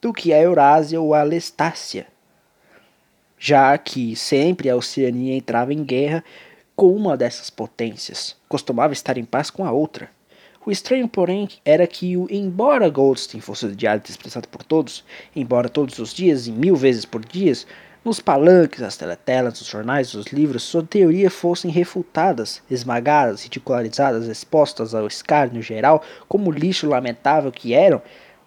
[0.00, 2.06] do que a Eurásia ou a Lestácia,
[3.38, 6.24] já que sempre a Oceania entrava em guerra
[6.78, 10.08] com uma dessas potências, costumava estar em paz com a outra.
[10.64, 15.04] O estranho, porém, era que, embora Goldstein fosse odiado e desprezado por todos,
[15.34, 17.52] embora todos os dias e mil vezes por dia,
[18.04, 24.94] nos palanques, as teletelas, os jornais, os livros, sua teoria fossem refutadas, esmagadas, ridicularizadas, expostas
[24.94, 28.00] ao escárnio geral como lixo lamentável que eram,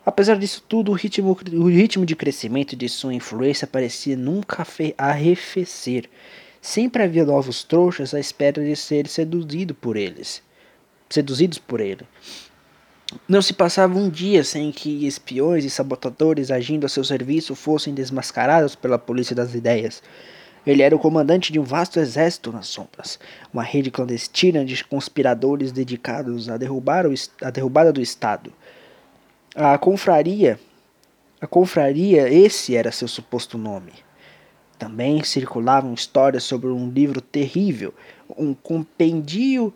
[0.06, 4.66] apesar disso tudo, o ritmo, o ritmo de crescimento de sua influência parecia nunca
[4.98, 6.10] arrefecer.
[6.62, 10.44] Sempre havia novos trouxas à espera de ser seduzido por eles,
[11.10, 12.06] seduzidos por ele.
[13.28, 17.96] Não se passava um dia sem que espiões e sabotadores agindo a seu serviço fossem
[17.96, 20.04] desmascarados pela polícia das ideias.
[20.66, 23.20] Ele era o comandante de um vasto exército nas sombras,
[23.52, 28.54] uma rede clandestina de conspiradores dedicados a derrubar o, a derrubada do Estado.
[29.56, 30.60] A confraria,
[31.42, 33.92] a confraria, esse era seu suposto nome.
[34.82, 37.94] Também circulavam histórias sobre um livro terrível,
[38.36, 39.72] um compendio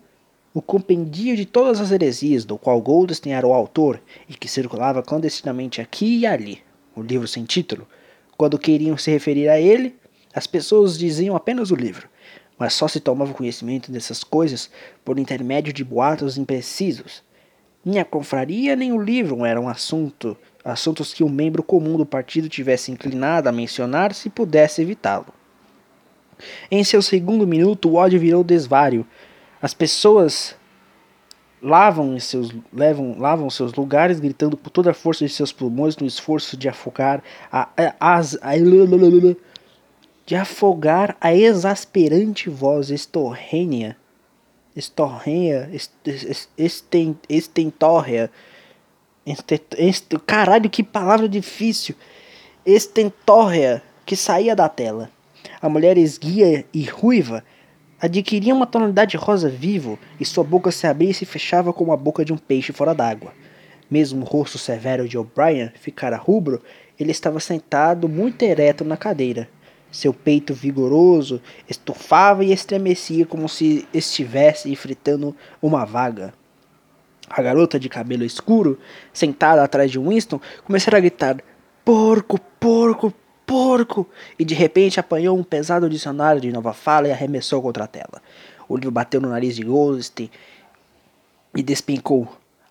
[0.52, 5.04] o compendio de todas as heresias, do qual Goldstein era o autor e que circulava
[5.04, 6.64] clandestinamente aqui e ali,
[6.96, 7.88] o livro sem título.
[8.36, 9.96] Quando queriam se referir a ele,
[10.34, 12.10] as pessoas diziam apenas o livro,
[12.58, 14.72] mas só se tomava conhecimento dessas coisas
[15.04, 17.22] por intermédio de boatos imprecisos.
[17.86, 20.36] Nem a confraria nem o livro eram assunto,
[20.66, 25.28] assuntos que um membro comum do partido tivesse inclinado a mencionar se pudesse evitá-lo.
[26.72, 29.06] Em seu segundo minuto, o ódio virou desvário,
[29.62, 30.56] as pessoas
[31.62, 36.06] lavam seus, levam, lavam seus lugares, gritando por toda a força de seus pulmões no
[36.06, 38.56] esforço de afogar a, a, a,
[40.26, 43.96] de afogar a exasperante voz estorrênia,
[44.76, 45.70] estorrênia,
[50.26, 51.96] caralho, que palavra difícil,
[52.66, 55.10] estentorrea, que saía da tela.
[55.62, 57.44] A mulher esguia e ruiva
[58.00, 61.98] adquiria uma tonalidade rosa vivo e sua boca se abria e se fechava como a
[61.98, 63.34] boca de um peixe fora d'água.
[63.90, 66.62] Mesmo o rosto severo de O'Brien ficara rubro,
[67.00, 69.50] ele estava sentado muito ereto na cadeira.
[69.92, 76.34] Seu peito vigoroso estufava e estremecia como se estivesse enfrentando uma vaga.
[77.30, 78.80] A garota de cabelo escuro,
[79.12, 81.38] sentada atrás de Winston, começara a gritar:
[81.84, 83.14] Porco, porco,
[83.46, 84.08] porco!
[84.38, 88.22] E de repente apanhou um pesado dicionário de nova fala e arremessou contra a tela.
[88.68, 90.30] O livro bateu no nariz de Goldstein
[91.56, 92.28] e despencou.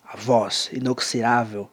[0.07, 1.67] A voz inoxidável,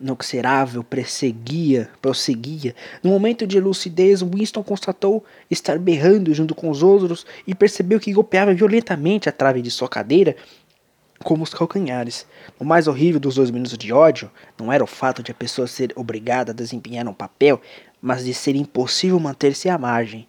[0.00, 2.74] inoxidável prosseguia, prosseguia.
[3.02, 8.12] No momento de lucidez, Winston constatou estar berrando junto com os outros e percebeu que
[8.12, 10.36] golpeava violentamente a trave de sua cadeira
[11.22, 12.26] como os calcanhares.
[12.58, 15.66] O mais horrível dos dois minutos de ódio não era o fato de a pessoa
[15.66, 17.60] ser obrigada a desempenhar um papel,
[18.00, 20.26] mas de ser impossível manter-se à margem.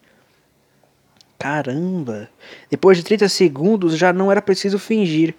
[1.39, 2.29] Caramba!
[2.69, 5.35] Depois de 30 segundos já não era preciso fingir.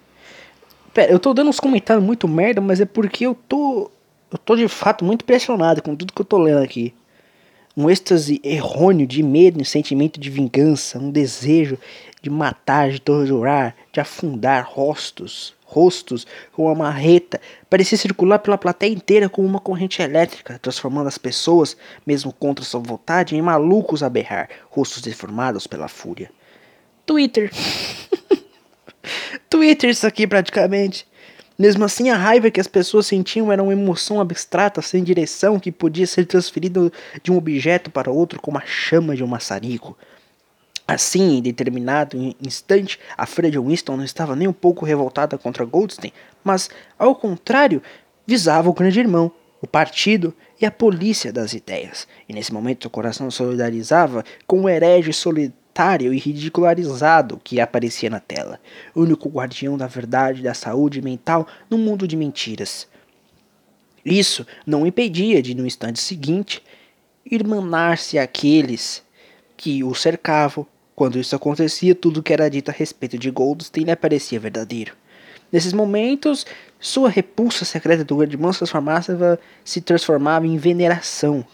[0.93, 3.91] Pera, eu tô dando uns comentários muito merda, mas é porque eu tô.
[4.31, 6.93] Eu tô de fato muito pressionado com tudo que eu tô lendo aqui.
[7.77, 11.79] Um êxtase errôneo de medo e sentimento de vingança, um desejo
[12.25, 18.91] de matar, de torturar, de afundar rostos, rostos com uma marreta, parecia circular pela plateia
[18.91, 24.09] inteira como uma corrente elétrica, transformando as pessoas, mesmo contra sua vontade, em malucos a
[24.09, 26.31] berrar, rostos deformados pela fúria.
[27.05, 27.53] Twitter.
[29.51, 31.07] Twitter isso aqui praticamente.
[31.59, 35.71] Mesmo assim, a raiva que as pessoas sentiam era uma emoção abstrata, sem direção, que
[35.71, 36.91] podia ser transferida
[37.23, 39.95] de um objeto para outro como a chama de um maçarico.
[40.87, 46.13] Assim, em determinado instante, a Fred Winston não estava nem um pouco revoltada contra Goldstein,
[46.43, 46.69] mas,
[46.99, 47.83] ao contrário,
[48.27, 49.33] visava o grande irmão,
[49.63, 52.07] o partido e a polícia das ideias.
[52.29, 58.21] E nesse momento seu coração solidarizava com o herege solitário e ridicularizado que aparecia na
[58.21, 58.61] tela,
[58.95, 62.87] o único guardião da verdade e da saúde mental num mundo de mentiras.
[64.05, 66.63] Isso não o impedia de, no instante seguinte,
[67.25, 69.03] irmanar-se àqueles
[69.57, 73.97] que o cercavam quando isso acontecia, tudo que era dito a respeito de Goldstein lhe
[73.97, 74.95] parecia verdadeiro.
[75.51, 76.47] Nesses momentos,
[76.81, 81.45] sua repulsa secreta do grande irmão se transformava, se transformava em veneração,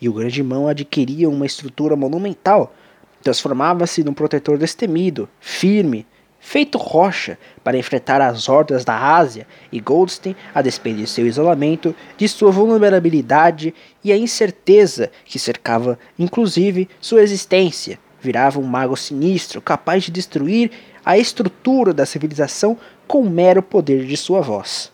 [0.00, 2.74] e o grande irmão adquiria uma estrutura monumental.
[3.22, 6.06] Transformava-se num protetor destemido, firme,
[6.38, 11.94] feito rocha para enfrentar as hordas da Ásia, e Goldstein, a despeito de seu isolamento,
[12.16, 19.60] de sua vulnerabilidade e a incerteza que cercava, inclusive, sua existência, virava um mago sinistro
[19.60, 20.70] capaz de destruir
[21.04, 24.92] a estrutura da civilização com o mero poder de sua voz.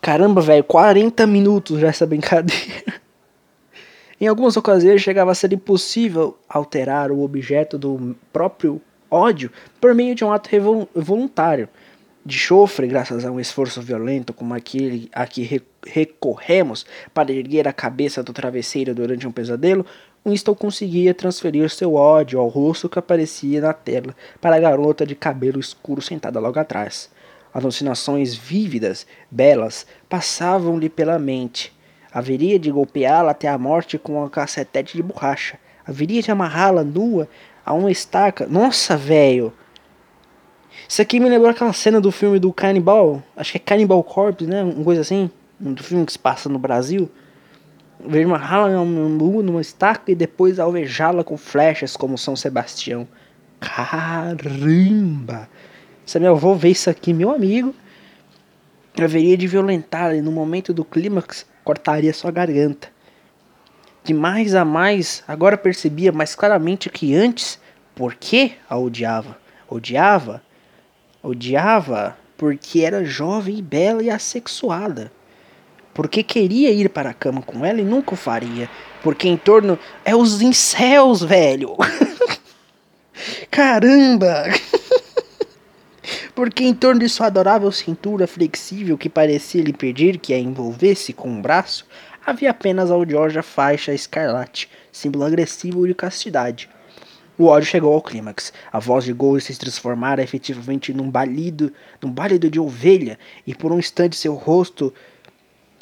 [0.00, 3.00] Caramba, velho, 40 minutos já essa brincadeira.
[4.20, 9.50] em algumas ocasiões chegava a ser impossível alterar o objeto do próprio ódio
[9.80, 10.50] por meio de um ato
[10.94, 11.68] voluntário
[12.24, 17.72] de chofre, graças a um esforço violento como aquele a que recorremos para erguer a
[17.72, 19.84] cabeça do travesseiro durante um pesadelo,
[20.26, 25.14] Winston conseguia transferir seu ódio ao rosto que aparecia na tela para a garota de
[25.14, 27.10] cabelo escuro sentada logo atrás.
[27.52, 31.72] Alucinações vívidas, belas, passavam-lhe pela mente.
[32.10, 35.58] Haveria de golpeá-la até a morte com uma cacetete de borracha.
[35.86, 37.28] Haveria de amarrá-la nua
[37.64, 38.46] a uma estaca.
[38.46, 39.52] Nossa, velho!
[40.88, 44.46] Isso aqui me lembrou aquela cena do filme do Cannibal, acho que é Cannibal Corpse,
[44.46, 44.62] né?
[44.62, 47.10] Uma coisa assim, um filme que se passa no Brasil.
[48.06, 53.08] Ver uma rala numa estaca e depois alvejá-la com flechas como São Sebastião.
[53.60, 55.48] Caramba!
[56.04, 57.74] Se meu avô ver isso aqui, meu amigo,
[59.02, 62.88] haveria de violentar e no momento do clímax cortaria sua garganta.
[64.04, 67.58] De mais a mais, agora percebia mais claramente que antes,
[67.94, 69.38] por que a odiava?
[69.66, 70.42] Odiava
[71.24, 75.10] Odiava porque era jovem, bela e assexuada.
[75.94, 78.68] Porque queria ir para a cama com ela e nunca o faria.
[79.02, 79.78] Porque em torno.
[80.04, 81.76] É os incels, velho!
[83.50, 84.44] Caramba!
[86.34, 91.14] porque em torno de sua adorável cintura flexível que parecia lhe pedir que a envolvesse
[91.14, 91.86] com um braço,
[92.26, 96.68] havia apenas a odiosa faixa escarlate, símbolo agressivo de castidade.
[97.36, 98.52] O ódio chegou ao clímax.
[98.72, 103.72] A voz de Gol se transformara efetivamente num balido, num balido de ovelha, e por
[103.72, 104.94] um instante seu rosto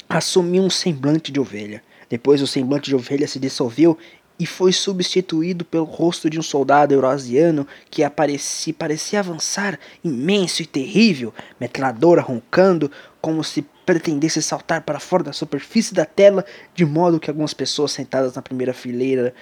[0.09, 1.83] assumiu um semblante de ovelha.
[2.09, 3.97] Depois o semblante de ovelha se dissolveu
[4.39, 10.65] e foi substituído pelo rosto de um soldado eurasiano que aparecia, parecia avançar, imenso e
[10.65, 12.91] terrível, metralhadora roncando,
[13.21, 16.43] como se pretendesse saltar para fora da superfície da tela,
[16.73, 19.35] de modo que algumas pessoas sentadas na primeira fileira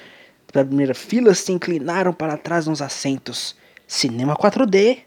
[0.51, 3.55] da primeira fila se inclinaram para trás nos assentos.
[3.87, 4.99] Cinema 4D.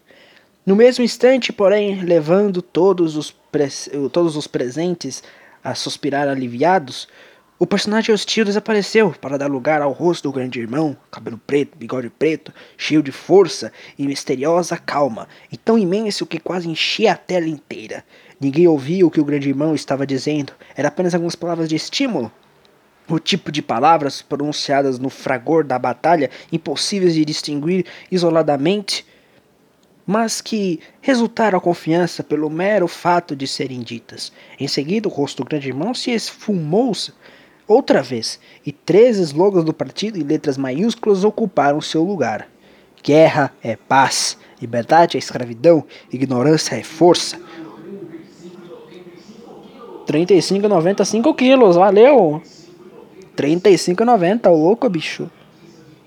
[0.65, 3.35] No mesmo instante, porém, levando todos os,
[4.11, 5.23] todos os presentes
[5.63, 7.07] a suspirar aliviados,
[7.59, 12.11] o personagem hostil desapareceu para dar lugar ao rosto do grande irmão, cabelo preto, bigode
[12.11, 17.47] preto, cheio de força e misteriosa calma, e tão imenso que quase enchia a tela
[17.47, 18.05] inteira.
[18.41, 22.33] Ninguém ouvia o que o grande irmão estava dizendo, era apenas algumas palavras de estímulo,
[23.09, 29.07] o tipo de palavras pronunciadas no fragor da batalha, impossíveis de distinguir isoladamente,
[30.07, 34.33] mas que resultaram a confiança pelo mero fato de serem ditas.
[34.59, 36.93] Em seguida, o rosto do grande irmão se esfumou
[37.67, 42.49] outra vez, e três slogans do partido em letras maiúsculas ocuparam seu lugar.
[43.03, 47.39] Guerra é paz, liberdade é escravidão, ignorância é força.
[50.07, 52.43] 35,95 quilos, valeu!
[53.37, 55.31] 35,90, louco, bicho.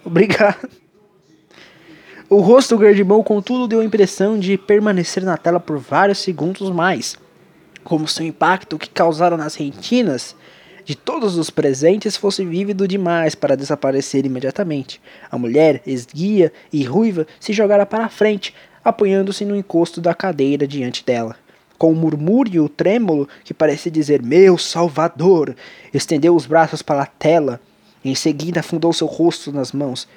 [0.03, 0.69] Obrigado.
[2.29, 6.69] O rosto do Gerdimão, contudo, deu a impressão de permanecer na tela por vários segundos
[6.69, 7.17] mais,
[7.83, 10.35] como se o impacto que causara nas retinas
[10.83, 15.01] de todos os presentes fosse vívido demais para desaparecer imediatamente.
[15.29, 18.53] A mulher, esguia e ruiva, se jogara para a frente,
[18.83, 21.35] apoiando-se no encosto da cadeira diante dela
[21.77, 25.55] com um murmúrio trêmulo que parecia dizer Meu Salvador,
[25.93, 27.61] estendeu os braços para a tela.
[28.03, 30.07] Em seguida, afundou seu rosto nas mãos.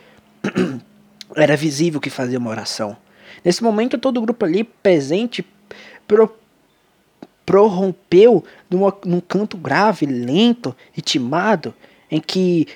[1.34, 2.96] Era visível que fazia uma oração.
[3.44, 5.44] Nesse momento, todo o grupo ali presente
[6.06, 6.32] pro,
[7.46, 11.74] prorrompeu numa, num canto grave, lento, ritmado,
[12.10, 12.66] em que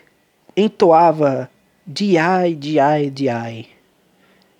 [0.56, 1.50] entoava
[1.86, 2.14] Di,
[2.58, 2.76] Di,
[3.10, 3.68] Di.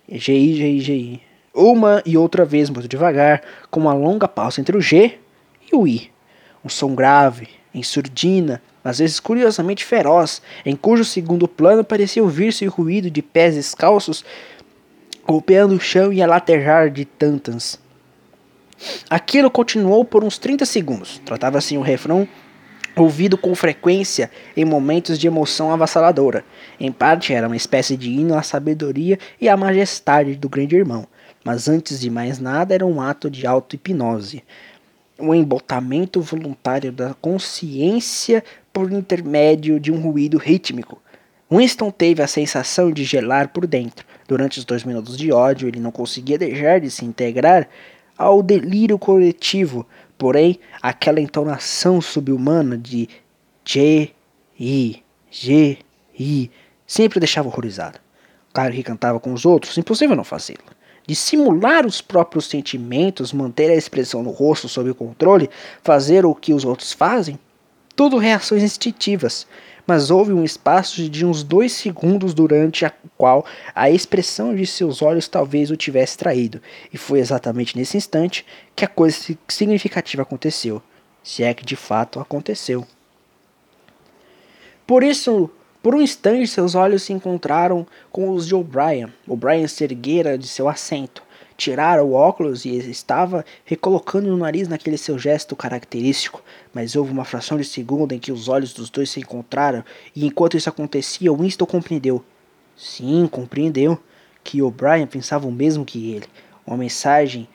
[0.07, 1.34] GI, GI, GI.
[1.55, 3.41] Uma e outra vez, muito devagar,
[3.71, 5.19] com uma longa pausa entre o G
[5.71, 6.11] e o I.
[6.65, 12.67] Um som grave, em surdina, às vezes curiosamente feroz, em cujo segundo plano parecia ouvir-se
[12.67, 14.25] o ruído de pés descalços
[15.27, 17.79] golpeando o chão e a latejar de tantans.
[19.09, 21.21] Aquilo continuou por uns 30 segundos.
[21.25, 22.29] Tratava-se um refrão
[22.97, 26.45] ouvido com frequência em momentos de emoção avassaladora.
[26.79, 31.07] Em parte era uma espécie de hino à sabedoria e à majestade do grande irmão,
[31.45, 34.43] mas antes de mais nada era um ato de auto-hipnose.
[35.21, 38.43] Um embotamento voluntário da consciência
[38.73, 41.01] por intermédio de um ruído rítmico.
[41.53, 44.05] Winston teve a sensação de gelar por dentro.
[44.27, 47.69] Durante os dois minutos de ódio, ele não conseguia deixar de se integrar
[48.17, 49.87] ao delírio coletivo,
[50.17, 53.09] porém, aquela entonação subhumana de
[53.65, 54.11] G,
[54.59, 55.79] I, G,
[56.19, 56.51] I,
[56.87, 57.99] sempre deixava horrorizado.
[58.53, 60.65] Claro que cantava com os outros, impossível não fazê-lo.
[61.07, 65.51] Dissimular os próprios sentimentos, manter a expressão no rosto sob controle,
[65.83, 67.39] fazer o que os outros fazem,
[67.95, 69.47] tudo reações instintivas
[69.87, 73.45] mas houve um espaço de uns dois segundos durante a qual
[73.75, 76.61] a expressão de seus olhos talvez o tivesse traído,
[76.93, 80.83] e foi exatamente nesse instante que a coisa significativa aconteceu,
[81.23, 82.87] se é que de fato aconteceu.
[84.87, 85.51] Por isso,
[85.85, 89.13] por um instante, seus olhos se encontraram com os de O'Brien.
[89.29, 91.23] O'Brien se erguera de seu assento,
[91.59, 97.27] tirara o óculos e estava recolocando o nariz naquele seu gesto característico, mas houve uma
[97.27, 99.85] fração de segundo em que os olhos dos dois se encontraram,
[100.17, 102.25] e enquanto isso acontecia, Winston compreendeu.
[102.75, 104.01] Sim, compreendeu
[104.43, 106.27] que O'Brien pensava o mesmo que ele.
[106.67, 107.47] Uma mensagem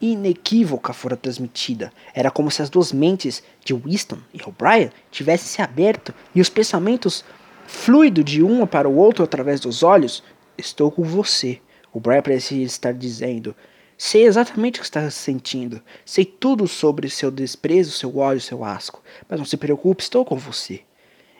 [0.00, 1.92] inequívoca fora transmitida.
[2.14, 6.48] Era como se as duas mentes de Winston e O'Brien tivessem se aberto e os
[6.48, 7.24] pensamentos
[7.72, 10.22] fluido de um para o outro através dos olhos.
[10.56, 11.58] Estou com você.
[11.92, 13.56] O Brian parecia estar dizendo:
[13.96, 15.82] Sei exatamente o que está sentindo.
[16.04, 19.02] Sei tudo sobre seu desprezo, seu ódio, seu asco.
[19.28, 20.82] Mas não se preocupe, estou com você.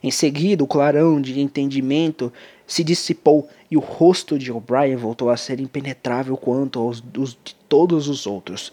[0.02, 2.32] Em seguida, o clarão de entendimento
[2.66, 8.08] se dissipou e o rosto de O'Brien voltou a ser impenetrável quanto aos de todos
[8.08, 8.72] os outros.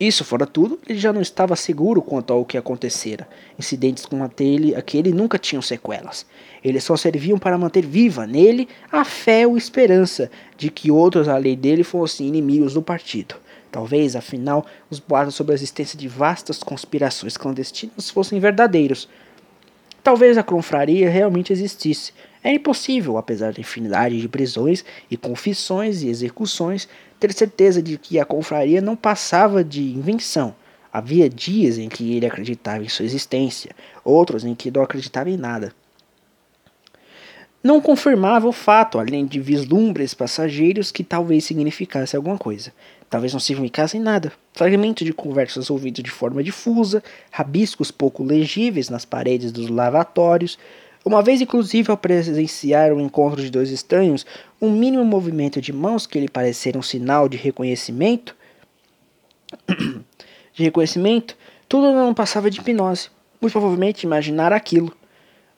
[0.00, 3.28] Isso fora tudo, ele já não estava seguro quanto ao que acontecera.
[3.58, 6.24] Incidentes como aquele, aquele nunca tinham sequelas.
[6.64, 11.54] Eles só serviam para manter viva nele a fé ou esperança de que outros além
[11.54, 13.34] dele fossem inimigos do partido.
[13.70, 19.06] Talvez, afinal, os boatos sobre a existência de vastas conspirações clandestinas fossem verdadeiros.
[20.02, 22.14] Talvez a confraria realmente existisse.
[22.42, 26.88] É impossível, apesar da infinidade de prisões e confissões e execuções,
[27.20, 30.54] ter certeza de que a confraria não passava de invenção.
[30.92, 33.70] Havia dias em que ele acreditava em sua existência,
[34.02, 35.72] outros em que não acreditava em nada.
[37.62, 42.72] Não confirmava o fato, além de vislumbres passageiros que talvez significasse alguma coisa.
[43.10, 44.32] Talvez não significasse nada.
[44.54, 50.58] Fragmentos de conversas ouvidos de forma difusa, rabiscos pouco legíveis nas paredes dos lavatórios,
[51.04, 54.26] uma vez, inclusive, ao presenciar o encontro de dois estranhos,
[54.60, 58.36] um mínimo movimento de mãos que lhe parecera um sinal de reconhecimento,
[60.52, 61.36] de reconhecimento,
[61.66, 63.08] tudo não passava de hipnose.
[63.40, 64.94] Muito provavelmente imaginar aquilo.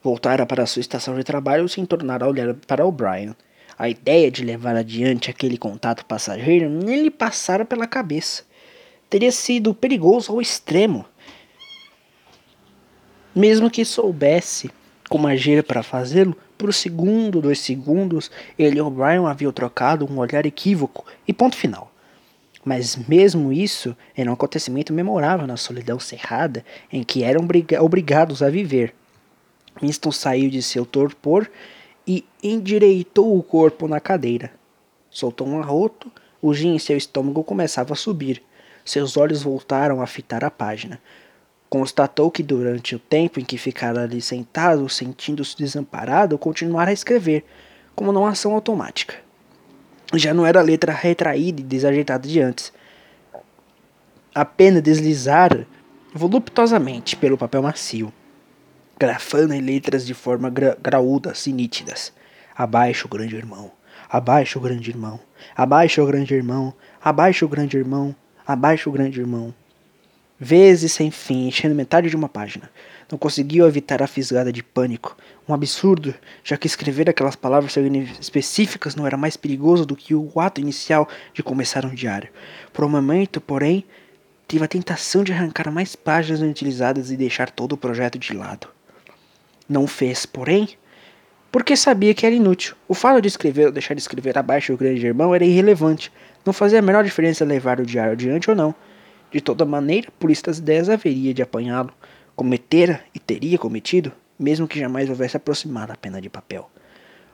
[0.00, 3.34] Voltara para sua estação de trabalho sem tornar a olhar para O'Brien.
[3.76, 8.44] A ideia de levar adiante aquele contato passageiro nem lhe passara pela cabeça.
[9.10, 11.04] Teria sido perigoso ao extremo.
[13.34, 14.70] Mesmo que soubesse
[15.12, 20.18] como agir para fazê-lo, por um segundo, dois segundos, ele e O'Brien haviam trocado um
[20.18, 21.92] olhar equívoco e ponto final.
[22.64, 27.46] Mas mesmo isso era um acontecimento memorável na solidão cerrada em que eram
[27.82, 28.94] obrigados a viver.
[29.82, 31.46] Winston saiu de seu torpor
[32.06, 34.50] e endireitou o corpo na cadeira.
[35.10, 36.10] Soltou um arroto,
[36.40, 38.42] o gin em seu estômago começava a subir.
[38.82, 40.98] Seus olhos voltaram a fitar a página.
[41.72, 47.46] Constatou que durante o tempo em que ficara ali sentado, sentindo-se desamparado, continuara a escrever,
[47.94, 49.14] como numa ação automática.
[50.12, 52.70] Já não era a letra retraída e desajeitada de antes.
[54.34, 55.66] Apenas deslizara
[56.12, 58.12] voluptuosamente pelo papel macio,
[58.98, 62.12] grafando em letras de forma gra graúdas e nítidas.
[62.54, 63.72] Abaixo, grande irmão.
[64.10, 65.18] Abaixo, grande irmão.
[65.56, 66.74] Abaixo, grande irmão.
[67.02, 68.14] Abaixo, grande irmão.
[68.46, 69.54] Abaixo, grande irmão
[70.42, 72.68] vezes sem fim, enchendo metade de uma página.
[73.08, 75.16] Não conseguiu evitar a fisgada de pânico.
[75.48, 76.12] Um absurdo,
[76.42, 77.76] já que escrever aquelas palavras
[78.20, 82.28] específicas não era mais perigoso do que o ato inicial de começar um diário.
[82.72, 83.84] Por um momento, porém,
[84.48, 88.66] tive a tentação de arrancar mais páginas inutilizadas e deixar todo o projeto de lado.
[89.68, 90.70] Não fez, porém,
[91.52, 92.74] porque sabia que era inútil.
[92.88, 96.10] O fato de escrever ou deixar de escrever abaixo do grande irmão era irrelevante.
[96.44, 98.74] Não fazia a menor diferença levar o diário adiante ou não.
[99.32, 101.90] De toda maneira, por estas ideias haveria de apanhá-lo.
[102.36, 106.70] Cometera e teria cometido, mesmo que jamais houvesse aproximado a pena de papel.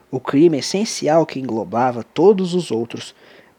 [0.09, 3.13] O crime essencial que englobava todos os outros.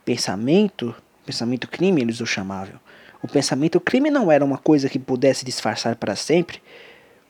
[0.04, 0.94] Pensamento,
[1.26, 2.80] pensamento crime eles o chamavam.
[3.22, 6.62] O pensamento crime não era uma coisa que pudesse disfarçar para sempre.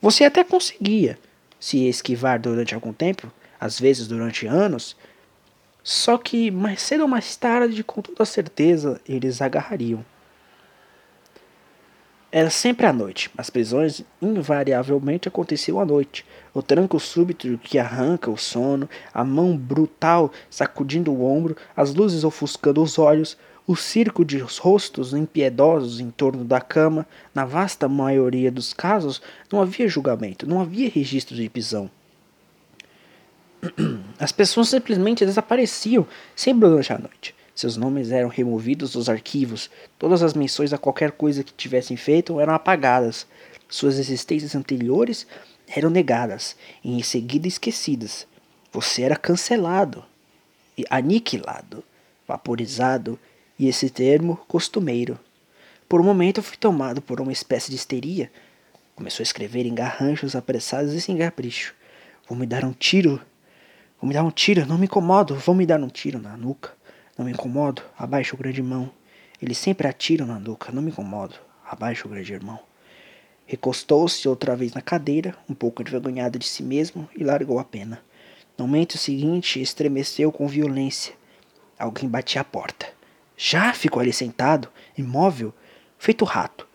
[0.01, 1.19] Você até conseguia
[1.59, 4.95] se esquivar durante algum tempo, às vezes durante anos,
[5.83, 10.05] só que mais cedo ou mais tarde, com toda certeza, eles agarrariam.
[12.31, 13.29] Era sempre à noite.
[13.37, 16.25] As prisões invariavelmente aconteciam à noite.
[16.53, 22.23] O tranco súbito que arranca o sono, a mão brutal sacudindo o ombro, as luzes
[22.23, 27.05] ofuscando os olhos, o circo de rostos impiedosos em torno da cama,
[27.35, 29.21] na vasta maioria dos casos,
[29.51, 31.91] não havia julgamento, não havia registro de prisão.
[34.17, 37.35] As pessoas simplesmente desapareciam sempre durante a noite.
[37.55, 42.39] Seus nomes eram removidos dos arquivos, todas as menções a qualquer coisa que tivessem feito
[42.39, 43.27] eram apagadas.
[43.69, 45.27] Suas existências anteriores
[45.67, 48.25] eram negadas e em seguida esquecidas.
[48.71, 50.03] Você era cancelado,
[50.89, 51.83] aniquilado,
[52.27, 53.19] vaporizado
[53.59, 55.19] e esse termo costumeiro.
[55.87, 58.31] Por um momento fui tomado por uma espécie de histeria.
[58.95, 61.75] Começou a escrever em garranchos apressados e sem capricho.
[62.27, 63.21] Vou me dar um tiro.
[63.99, 65.35] Vou me dar um tiro, não me incomodo.
[65.35, 66.71] Vou me dar um tiro na nuca.
[67.17, 67.81] Não me incomodo.
[67.97, 68.91] Abaixo o grande mão.
[69.41, 70.71] Eles sempre atiram na nuca.
[70.71, 71.35] Não me incomodo.
[71.65, 72.59] Abaixo o grande irmão.
[73.45, 78.01] Recostou-se outra vez na cadeira, um pouco envergonhado de si mesmo, e largou a pena.
[78.57, 81.13] No momento seguinte, estremeceu com violência.
[81.77, 82.87] Alguém batia à porta.
[83.35, 85.53] Já ficou ali sentado, imóvel,
[85.97, 86.67] feito rato,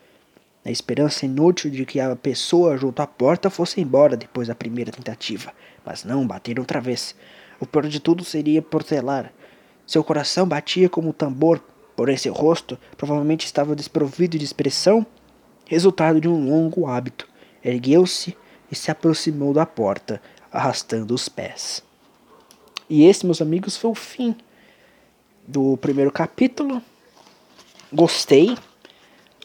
[0.65, 4.91] na esperança inútil de que a pessoa junto à porta fosse embora depois da primeira
[4.91, 5.53] tentativa.
[5.85, 7.15] Mas não, bateram outra vez.
[7.61, 9.33] O pior de tudo seria portelar.
[9.87, 11.63] Seu coração batia como um tambor,
[11.95, 15.07] porém seu rosto provavelmente estava desprovido de expressão,
[15.67, 17.29] resultado de um longo hábito.
[17.65, 18.37] Ergueu-se
[18.71, 20.21] e se aproximou da porta,
[20.51, 21.83] arrastando os pés.
[22.91, 24.37] E esse, meus amigos, foi o fim
[25.47, 26.83] do primeiro capítulo.
[27.93, 28.57] Gostei.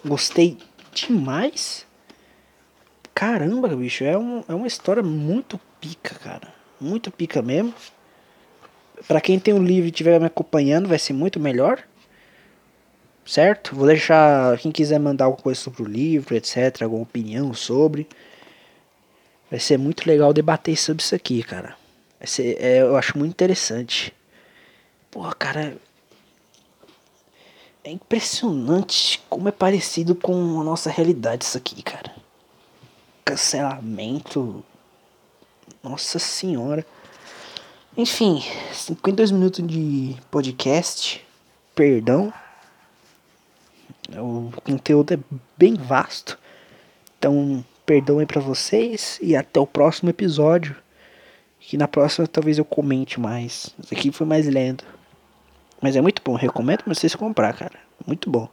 [0.03, 0.57] Gostei
[0.93, 1.85] demais.
[3.13, 6.53] Caramba, bicho, é, um, é uma história muito pica, cara.
[6.79, 7.73] Muito pica mesmo.
[9.07, 11.83] Para quem tem o livro e estiver me acompanhando, vai ser muito melhor.
[13.25, 13.75] Certo?
[13.75, 18.07] Vou deixar quem quiser mandar alguma coisa sobre o livro, etc, alguma opinião sobre.
[19.49, 21.75] Vai ser muito legal debater sobre isso aqui, cara.
[22.19, 24.13] Vai ser, é, eu acho muito interessante.
[25.09, 25.77] Porra, cara,
[27.83, 32.13] é impressionante como é parecido com a nossa realidade isso aqui, cara.
[33.25, 34.63] Cancelamento.
[35.83, 36.85] Nossa senhora.
[38.01, 38.43] Enfim,
[38.73, 41.23] 52 minutos de podcast.
[41.75, 42.33] Perdão.
[44.17, 45.19] O conteúdo é
[45.55, 46.35] bem vasto.
[47.19, 50.75] Então, perdão aí pra vocês e até o próximo episódio.
[51.59, 53.69] Que na próxima talvez eu comente mais.
[53.83, 54.83] Esse aqui foi mais lento.
[55.79, 57.77] Mas é muito bom, recomendo vocês comprar, cara.
[58.07, 58.49] Muito bom.